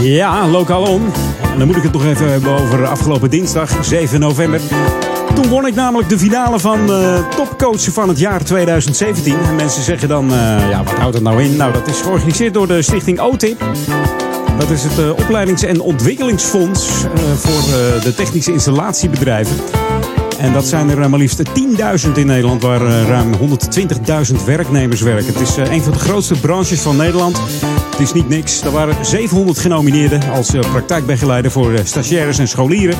[0.00, 1.02] Ja, lokaal on.
[1.52, 4.60] En dan moet ik het nog even hebben over afgelopen dinsdag, 7 november.
[5.34, 9.34] Toen won ik namelijk de finale van eh topcoach van het jaar 2017.
[9.48, 10.30] En mensen zeggen dan,
[10.70, 11.56] ja, wat houdt het nou in?
[11.56, 13.64] Nou, dat is georganiseerd door de stichting OTIP.
[14.58, 19.56] Dat is het eh, opleidings- en ontwikkelingsfonds eh, voor eh, de technische installatiebedrijven.
[20.38, 21.42] En dat zijn er maar liefst
[22.06, 25.26] 10.000 in Nederland, waar ruim 120.000 werknemers werken.
[25.26, 27.40] Het is een van de grootste branches van Nederland.
[27.90, 28.62] Het is niet niks.
[28.62, 32.96] Er waren 700 genomineerden als praktijkbegeleider voor stagiaires en scholieren.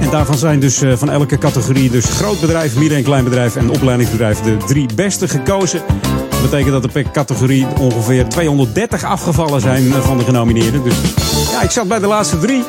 [0.00, 3.70] En daarvan zijn dus van elke categorie, dus groot bedrijf, midden- en klein bedrijf en
[3.70, 5.82] opleidingsbedrijf, de drie beste gekozen.
[6.40, 10.82] Dat betekent dat er per categorie ongeveer 230 afgevallen zijn eh, van de genomineerden.
[10.82, 10.94] Dus
[11.50, 12.64] ja, ik zat bij de laatste drie.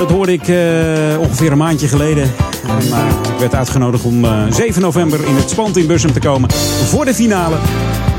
[0.00, 2.22] Dat hoorde ik eh, ongeveer een maandje geleden.
[2.68, 6.20] En, eh, ik werd uitgenodigd om eh, 7 november in het Spand in Bussum te
[6.20, 6.50] komen
[6.84, 7.56] voor de finale.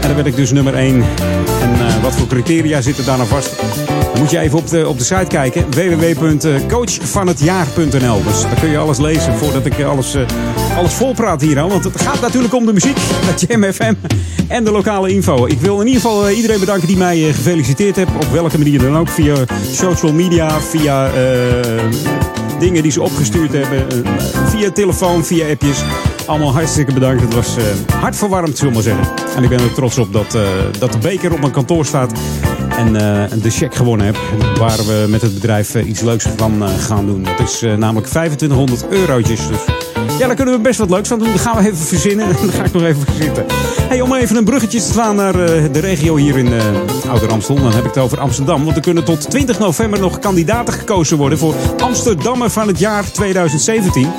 [0.01, 1.03] En dan werd ik dus nummer 1.
[1.61, 3.55] En eh, wat voor criteria zitten daar nou vast?
[3.85, 5.65] Dan moet je even op de, op de site kijken.
[5.69, 10.21] www.coachvanhetjaar.nl Dus daar kun je alles lezen voordat ik alles, eh,
[10.77, 11.59] alles volpraat hier.
[11.59, 11.69] al.
[11.69, 12.97] Want het gaat natuurlijk om de muziek.
[13.25, 13.93] Met Jam FM
[14.51, 15.45] en de lokale info.
[15.45, 18.09] Ik wil in ieder geval eh, iedereen bedanken die mij eh, gefeliciteerd heeft.
[18.15, 19.09] Op welke manier dan ook.
[19.09, 19.35] Via
[19.71, 21.83] social media, via eh,
[22.61, 23.89] dingen die ze opgestuurd hebben.
[24.05, 25.83] eh, via telefoon, via appjes.
[26.25, 27.21] Allemaal hartstikke bedankt.
[27.21, 27.63] Het was eh
[27.99, 29.35] hartverwarmd, zullen we maar zeggen.
[29.35, 30.41] En ik ben er trots op dat, eh,
[30.79, 32.11] dat de beker op mijn kantoor staat.
[32.77, 32.93] En
[33.41, 34.17] de check gewonnen heb.
[34.59, 37.23] Waar we met het bedrijf iets leuks van gaan doen.
[37.37, 39.47] Dat is namelijk 2500 eurotjes.
[39.47, 39.59] Dus
[40.21, 41.31] ja, daar kunnen we best wat leuks van doen.
[41.31, 42.27] Dat gaan we even verzinnen.
[42.41, 43.45] Daar ga ik nog even zitten.
[43.81, 47.31] Hey, om even een bruggetje te slaan naar eh, de regio hier in eh Ouder
[47.31, 47.55] Amstel.
[47.55, 48.63] Dan heb ik het over Amsterdam.
[48.63, 53.11] Want er kunnen tot 20 november nog kandidaten gekozen worden voor Amsterdammer van het jaar
[53.11, 54.11] 2017.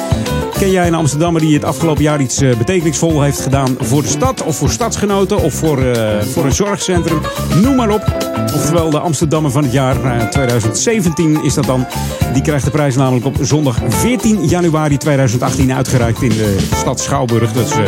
[0.58, 4.08] Ken jij een Amsterdammer die het afgelopen jaar iets eh, betekenisvol heeft gedaan voor de
[4.08, 5.78] stad of voor stadsgenoten of voor,
[6.20, 7.20] voor een zorgcentrum?
[7.62, 8.32] Noem maar op.
[8.54, 11.86] Oftewel de Amsterdammer van het jaar eh, 2017 is dat dan.
[12.32, 15.66] Die krijgt de prijs namelijk op zondag 14 januari 2018
[16.00, 17.52] uitgereikt in de stad Schouwburg.
[17.52, 17.84] Eh,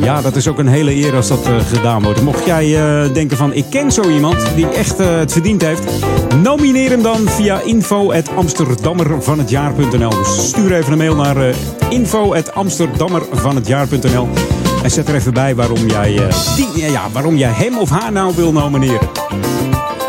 [0.00, 2.22] ja, dat is ook een hele eer als dat eh, gedaan wordt.
[2.22, 5.82] Mocht jij eh, denken van ik ken zo iemand die echt het verdiend heeft.
[6.42, 11.54] Nomineer hem dan via info.amsterdammervanhetjaar.nl Dus stuur even een mail naar
[11.90, 14.28] info.amsterdammervanhetjaar.nl
[14.82, 16.20] En zet er even bij waarom jij,
[16.56, 19.08] die, ja, waarom jij hem of haar nou wil nomineren.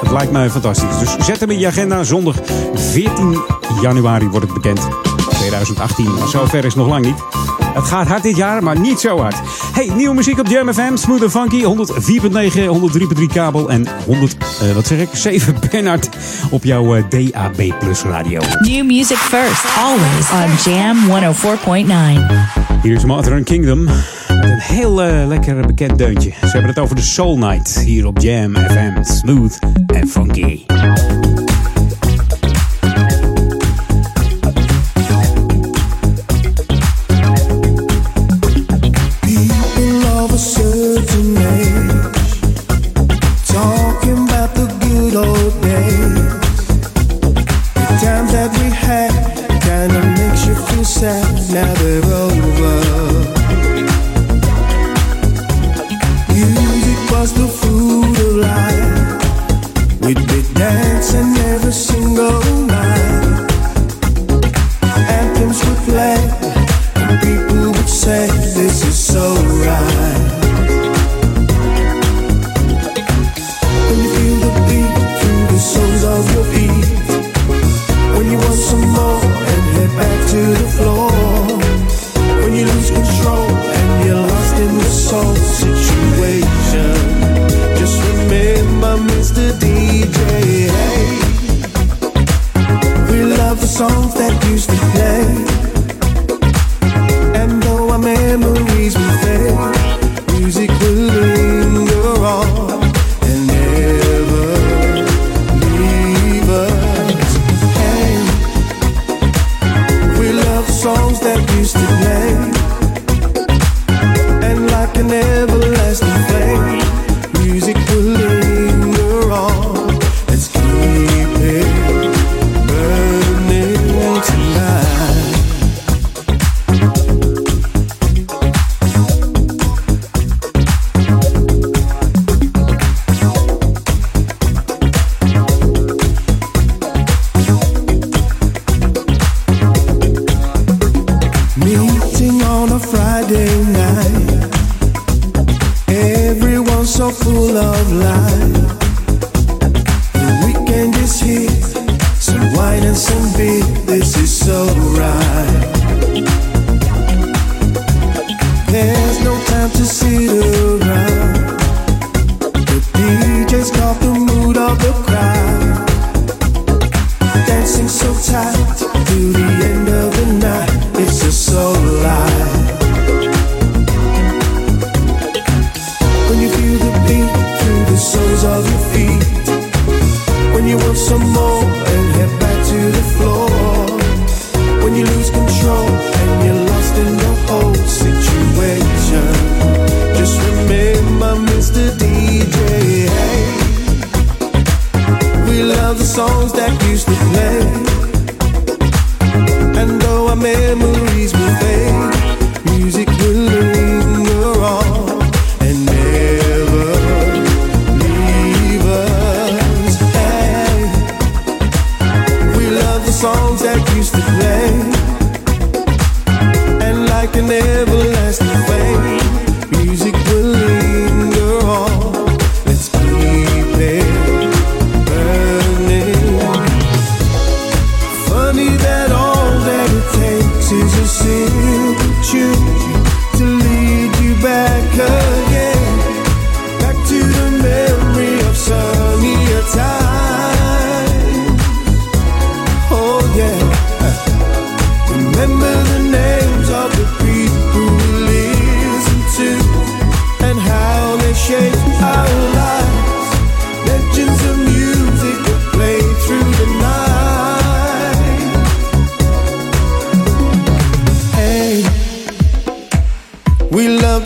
[0.01, 0.99] Het lijkt mij fantastisch.
[0.99, 2.03] Dus zet hem in je agenda.
[2.03, 2.35] Zondag
[2.73, 3.41] 14
[3.81, 5.08] januari wordt het bekend.
[5.65, 6.19] 2018.
[6.19, 7.23] Maar zover is nog lang niet.
[7.73, 9.35] Het gaat hard dit jaar, maar niet zo hard.
[9.73, 10.95] Hey, nieuwe muziek op Jam FM.
[10.95, 11.63] Smooth and Funky.
[11.63, 13.69] 104.9, 103.3 kabel.
[13.69, 15.09] En 100, eh, wat zeg ik?
[15.39, 16.09] 7 Bernard
[16.49, 18.41] op jouw eh, DAB Plus radio.
[18.59, 22.81] New music first, always on Jam 104.9.
[22.81, 23.83] Hier is Mother Kingdom.
[23.83, 26.29] Met een heel eh, lekker bekend deuntje.
[26.29, 27.81] Ze hebben het over de Soul Night.
[27.85, 29.03] Hier op Jam FM.
[29.03, 30.65] Smooth and funky.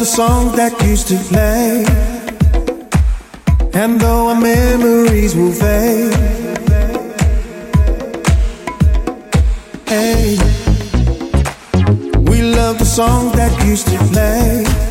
[0.04, 1.86] The songs that used to play.
[3.74, 6.14] And though our memories will fade,
[9.88, 10.36] hey,
[12.30, 14.83] we love the songs that used to play.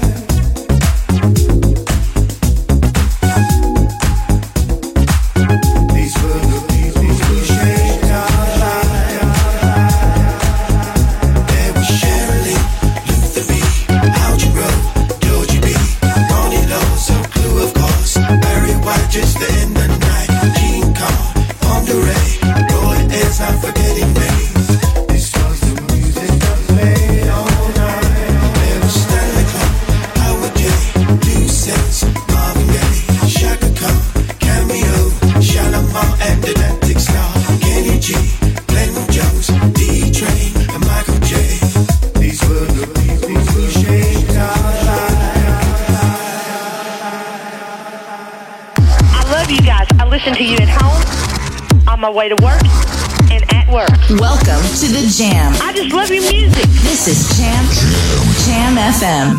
[58.46, 59.36] Jam FM.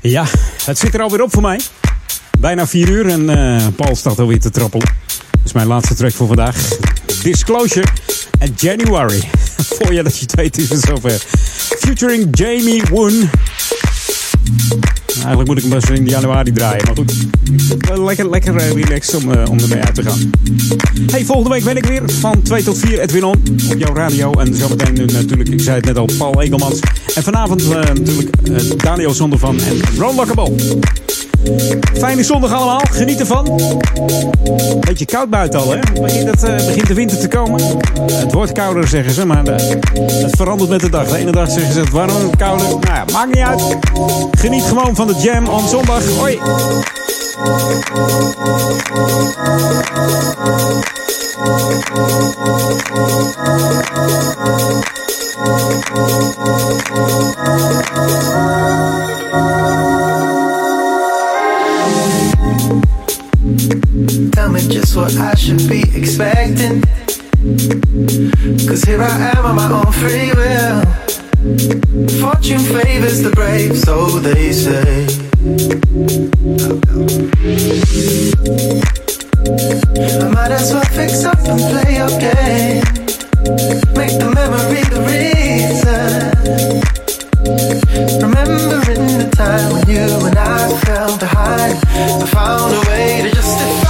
[0.00, 0.24] Ja,
[0.64, 1.60] het zit er alweer op voor mij.
[2.38, 4.86] Bijna 4 uur en eh, Paul staat alweer te trappelen.
[5.30, 6.56] Dat is mijn laatste track voor vandaag.
[7.22, 7.86] Disclosure
[8.38, 9.28] en January.
[9.78, 11.22] Voor je dat je weet is het zover.
[11.78, 13.30] Featuring Jamie Woon.
[15.28, 16.84] Eigenlijk moet ik hem best in januari draaien.
[16.84, 17.12] Maar goed,
[17.88, 20.30] wel lekker, lekker eh, relaxed om, eh, om ermee uit te gaan.
[21.10, 24.32] Hey, volgende week ben ik weer van 2 tot 4 Edwin On op jouw radio.
[24.32, 26.80] En zometeen nu natuurlijk, ik zei het net al, Paul Egelmans.
[27.14, 30.54] En vanavond eh, natuurlijk eh, Daniel Zondervan en Ron Lockable.
[31.98, 33.60] Fijne zondag allemaal, geniet ervan.
[34.80, 35.78] Beetje koud buiten al, hè?
[35.78, 37.60] Het, eh, begint de winter te komen.
[38.12, 39.68] Het wordt kouder, zeggen ze, maar eh,
[40.02, 41.08] het verandert met de dag.
[41.08, 42.66] De ene dag zeggen ze het warmer, kouder.
[42.66, 43.76] Nou ja, maakt niet uit.
[44.30, 46.06] Geniet gewoon van de jam on zondag.
[46.06, 46.38] Hoi!
[64.68, 66.82] Just what I should be expecting.
[68.66, 70.82] Cause here I am on my own free will.
[72.20, 75.06] Fortune favors the brave, so they say.
[80.20, 82.84] I might as well fix up and play your game.
[83.96, 86.28] Make the memory the reason.
[88.20, 91.78] Remembering the time when you and I fell behind.
[92.22, 93.87] I found a way to justify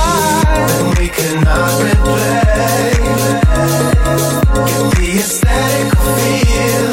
[1.08, 2.92] we cannot replay.
[4.68, 6.86] Get the aesthetic feel.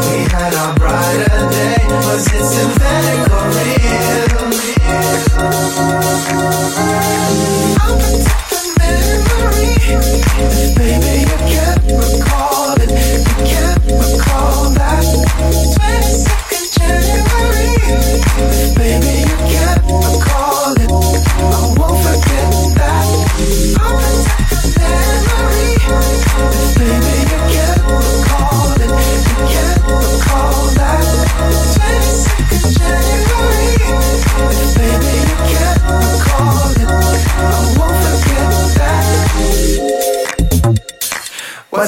[0.00, 1.82] We had our brighter day.
[1.88, 4.12] Was it synthetic or real?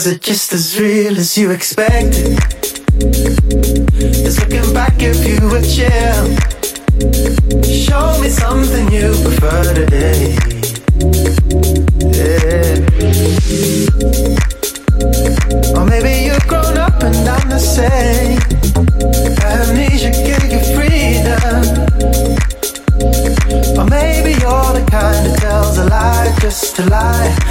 [0.03, 2.37] Just as real as you expected?
[4.01, 6.25] Just looking back if you were chill.
[7.63, 10.35] Show me something you prefer today.
[12.11, 12.75] Yeah.
[15.79, 18.41] Or maybe you've grown up and I'm the same.
[19.47, 21.63] Amnesia gave you freedom.
[23.79, 27.44] Or maybe you're the kind that tells a lie just to lie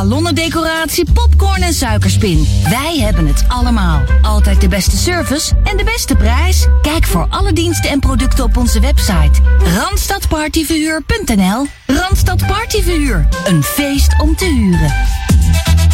[0.00, 2.46] ballonnendecoratie, popcorn en suikerspin.
[2.68, 4.02] Wij hebben het allemaal.
[4.22, 6.66] Altijd de beste service en de beste prijs.
[6.82, 9.40] Kijk voor alle diensten en producten op onze website.
[9.76, 13.28] Randstadpartyverhuur.nl Randstad Partyverhuur.
[13.44, 14.92] Een feest om te huren.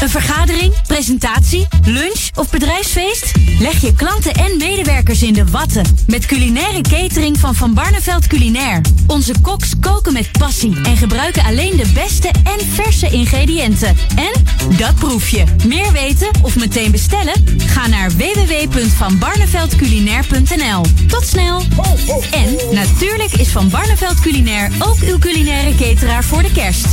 [0.01, 3.32] Een vergadering, presentatie, lunch of bedrijfsfeest?
[3.59, 8.81] Leg je klanten en medewerkers in de watten met culinaire catering van Van Barneveld Culinair.
[9.06, 13.97] Onze koks koken met passie en gebruiken alleen de beste en verse ingrediënten.
[14.16, 14.32] En
[14.77, 15.44] dat proef je.
[15.66, 17.59] Meer weten of meteen bestellen?
[17.66, 20.85] Ga naar www.vanbarneveldculinair.nl.
[21.06, 21.62] Tot snel!
[22.31, 26.86] En natuurlijk is Van Barneveld Culinair ook uw culinaire cateraar voor de kerst.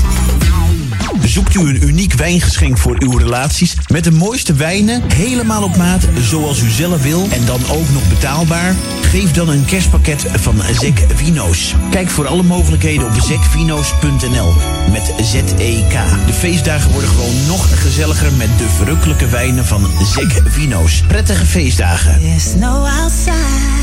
[1.26, 6.08] Zoekt u een uniek wijngeschenk voor uw relaties met de mooiste wijnen, helemaal op maat,
[6.20, 8.76] zoals u zelf wil en dan ook nog betaalbaar?
[9.02, 11.76] Geef dan een kerstpakket van Zek Vino's.
[11.90, 14.54] Kijk voor alle mogelijkheden op zekvino's.nl
[14.92, 15.94] met Z-E-K.
[16.26, 21.04] De feestdagen worden gewoon nog gezelliger met de verrukkelijke wijnen van Zek Vino's.
[21.08, 22.20] Prettige feestdagen.
[22.20, 23.83] There's no outside.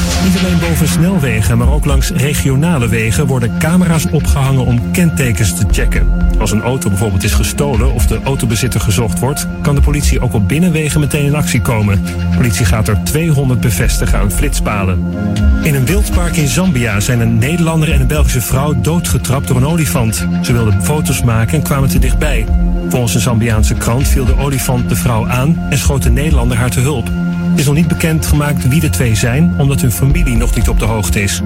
[0.23, 5.65] Niet alleen boven snelwegen, maar ook langs regionale wegen worden camera's opgehangen om kentekens te
[5.71, 6.07] checken.
[6.39, 10.33] Als een auto bijvoorbeeld is gestolen of de autobezitter gezocht wordt, kan de politie ook
[10.33, 12.03] op binnenwegen meteen in actie komen.
[12.03, 15.13] De politie gaat er 200 bevestigen aan flitspalen.
[15.63, 19.67] In een wildpark in Zambia zijn een Nederlander en een Belgische vrouw doodgetrapt door een
[19.67, 20.27] olifant.
[20.41, 22.45] Ze wilden foto's maken en kwamen te dichtbij.
[22.89, 26.69] Volgens een Zambiaanse krant viel de olifant de vrouw aan en schoot de Nederlander haar
[26.69, 27.09] te hulp.
[27.51, 30.69] Het is nog niet bekend gemaakt wie de twee zijn, omdat hun familie nog niet
[30.69, 31.41] op de hoogte is.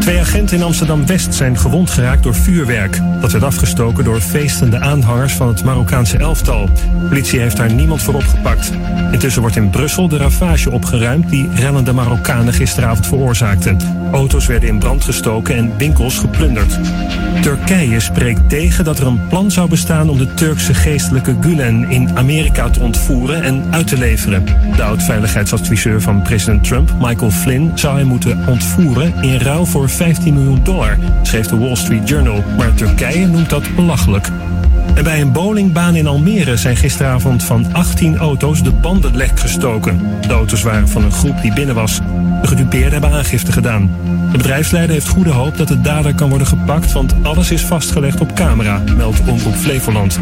[0.00, 3.00] Twee agenten in Amsterdam-West zijn gewond geraakt door vuurwerk.
[3.20, 6.68] Dat werd afgestoken door feestende aanhangers van het Marokkaanse elftal.
[7.08, 8.72] Politie heeft daar niemand voor opgepakt.
[9.12, 13.78] Intussen wordt in Brussel de ravage opgeruimd die rellende Marokkanen gisteravond veroorzaakten.
[14.12, 16.78] Auto's werden in brand gestoken en winkels geplunderd.
[17.42, 22.16] Turkije spreekt tegen dat er een plan zou bestaan om de Turkse geestelijke Gulen in
[22.16, 24.44] Amerika te ontvoeren en uit te leveren.
[24.76, 24.82] De
[25.36, 30.60] oud-veiligheidsadviseur van president Trump, Michael Flynn, zou hij moeten ontvoeren in ruil voor 15 miljoen
[30.64, 32.44] dollar, schreef de Wall Street Journal.
[32.56, 34.30] Maar Turkije noemt dat belachelijk.
[34.94, 40.00] En bij een bowlingbaan in Almere zijn gisteravond van 18 auto's de banden lek gestoken.
[40.20, 42.00] De auto's waren van een groep die binnen was.
[42.42, 43.90] De gedupeerden hebben aangifte gedaan.
[44.32, 48.20] De bedrijfsleider heeft goede hoop dat de dader kan worden gepakt, want alles is vastgelegd
[48.20, 50.20] op camera, meldt Omroep Flevoland.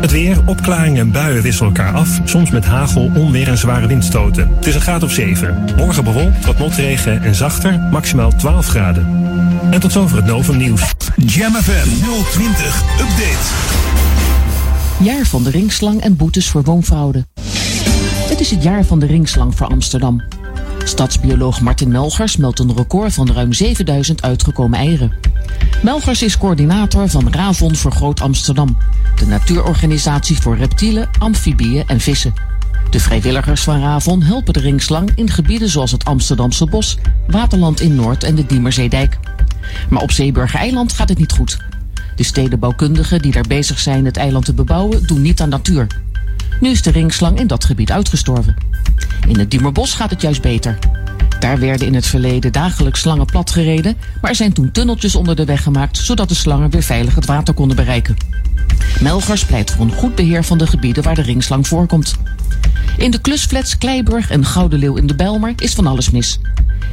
[0.00, 4.48] Het weer, opklaringen en buien wisselen elkaar af, soms met hagel, onweer en zware windstoten.
[4.56, 5.64] Het is een graad of 7.
[5.76, 9.06] Morgen bewolkt, wat motregen en zachter, maximaal 12 graden.
[9.70, 10.82] En tot zover het Novum Nieuws.
[11.16, 11.88] Jam FM
[12.30, 14.01] 020 Update.
[15.00, 17.26] Jaar van de ringslang en boetes voor woonfraude.
[18.28, 20.22] Het is het jaar van de ringslang voor Amsterdam.
[20.84, 25.12] Stadsbioloog Martin Melgers meldt een record van ruim 7000 uitgekomen eieren.
[25.82, 28.76] Melgers is coördinator van Ravon voor Groot Amsterdam,
[29.16, 32.34] de natuurorganisatie voor reptielen, amfibieën en vissen.
[32.90, 37.94] De vrijwilligers van Ravon helpen de ringslang in gebieden zoals het Amsterdamse bos, Waterland in
[37.94, 39.18] Noord en de Diemerzeedijk.
[39.90, 41.58] Maar op Zeeburger Eiland gaat het niet goed.
[42.16, 45.86] De stedenbouwkundigen die daar bezig zijn het eiland te bebouwen doen niet aan natuur.
[46.60, 48.56] Nu is de ringslang in dat gebied uitgestorven.
[49.26, 50.78] In het Diemerbos gaat het juist beter.
[51.38, 55.44] Daar werden in het verleden dagelijks slangen platgereden, maar er zijn toen tunneltjes onder de
[55.44, 58.16] weg gemaakt zodat de slangen weer veilig het water konden bereiken.
[59.00, 62.14] Melgers pleit voor een goed beheer van de gebieden waar de ringslang voorkomt.
[62.96, 66.38] In de klusflats Kleiburg en Gouden Leeuw in de Bijlmer is van alles mis.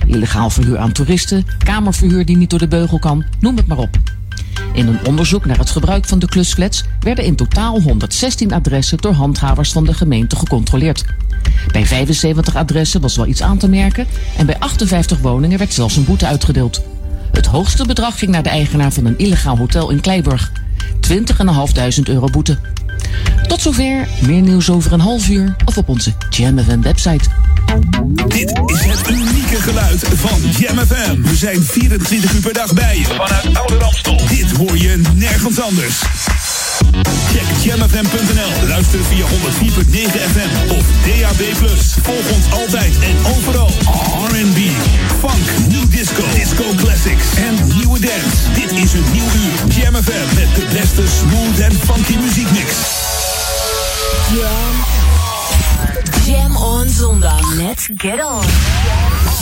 [0.06, 3.98] Illegaal verhuur aan toeristen, kamerverhuur die niet door de beugel kan, noem het maar op.
[4.74, 9.14] In een onderzoek naar het gebruik van de klusflats werden in totaal 116 adressen door
[9.14, 11.06] handhavers van de gemeente gecontroleerd.
[11.72, 14.08] Bij 75 adressen was wel iets aan te merken
[14.38, 16.82] en bij 58 woningen werd zelfs een boete uitgedeeld.
[17.32, 20.52] Het hoogste bedrag ging naar de eigenaar van een illegaal hotel in Kleiburg.
[21.10, 22.58] 20.500 euro boete.
[23.48, 27.30] Tot zover, meer nieuws over een half uur of op onze Jam FM website.
[28.28, 29.02] Dit is het
[29.50, 31.22] unieke geluid van Jam FM.
[31.22, 33.06] We zijn 24 uur per dag bij je.
[33.06, 34.22] Vanuit Oude Ramstel.
[34.28, 35.96] Dit hoor je nergens anders.
[37.32, 38.68] Check jamfm.nl.
[38.68, 39.32] Luister via 104.9
[40.32, 41.42] FM of DAB+.
[42.02, 43.72] Volg ons altijd en overal.
[44.28, 44.60] R&B,
[45.20, 48.38] funk, new disco, disco classics en nieuwe dance.
[48.54, 49.76] Dit is een nieuw uur.
[49.76, 52.74] Jam FM met de beste smooth en funky muziekmix.
[54.34, 54.99] Jam.
[56.80, 57.56] On zondag.
[57.58, 58.44] Let's get on.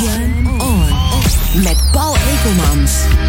[0.01, 0.89] Jam on.
[1.63, 3.26] Met Paul Ekelmans.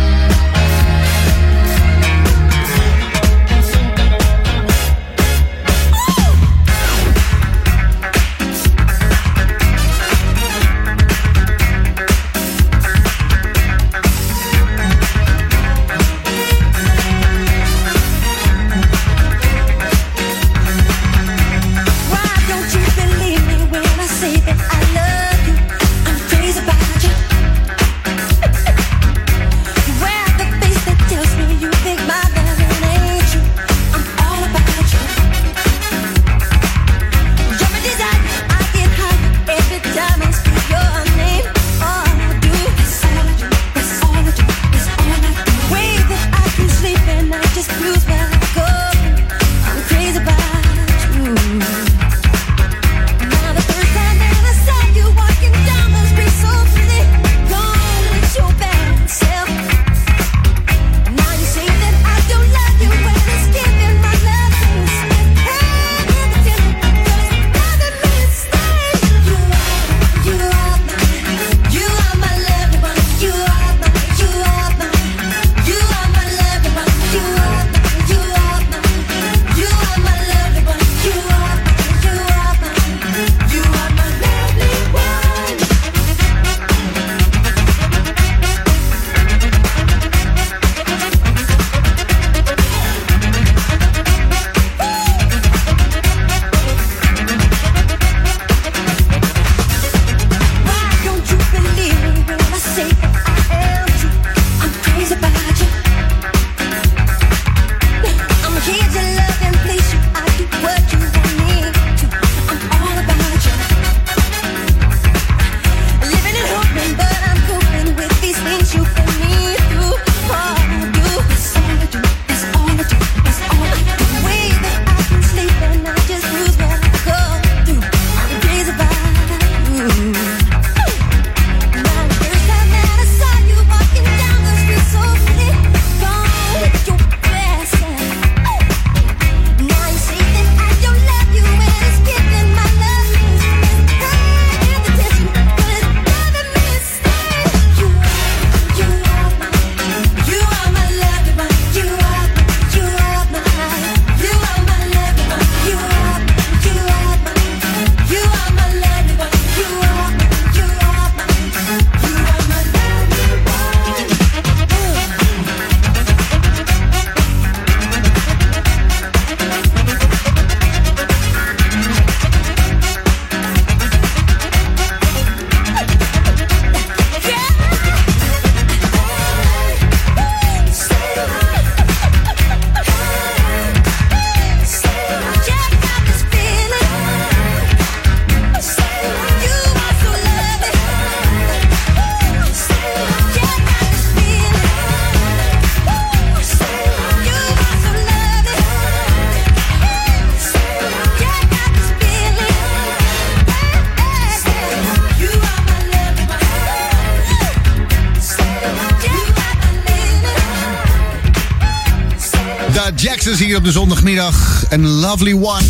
[214.79, 215.63] Een lovely one.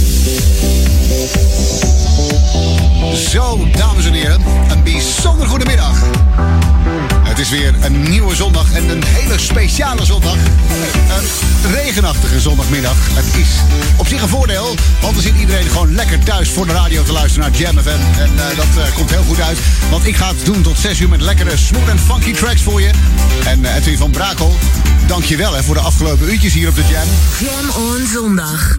[3.16, 4.40] Zo, dames en heren,
[4.70, 6.02] een bijzonder goede middag.
[7.22, 10.35] Het is weer een nieuwe zondag en een hele speciale zondag.
[10.35, 12.97] Een regenachtige zondagmiddag.
[12.98, 13.48] Het is
[13.97, 17.12] op zich een voordeel, want dan zit iedereen gewoon lekker thuis voor de radio te
[17.12, 18.20] luisteren naar Jam FM.
[18.20, 19.59] En eh, dat eh, komt heel goed uit,
[19.90, 22.80] want ik ga het doen tot 6 uur met lekkere smooth en funky tracks voor
[22.80, 22.90] je.
[23.44, 24.56] En uh, Edwin van Brakel,
[25.06, 27.09] dank je wel hè, voor de afgelopen uurtjes hier op de Jam.
[27.39, 28.76] Jam on zondag.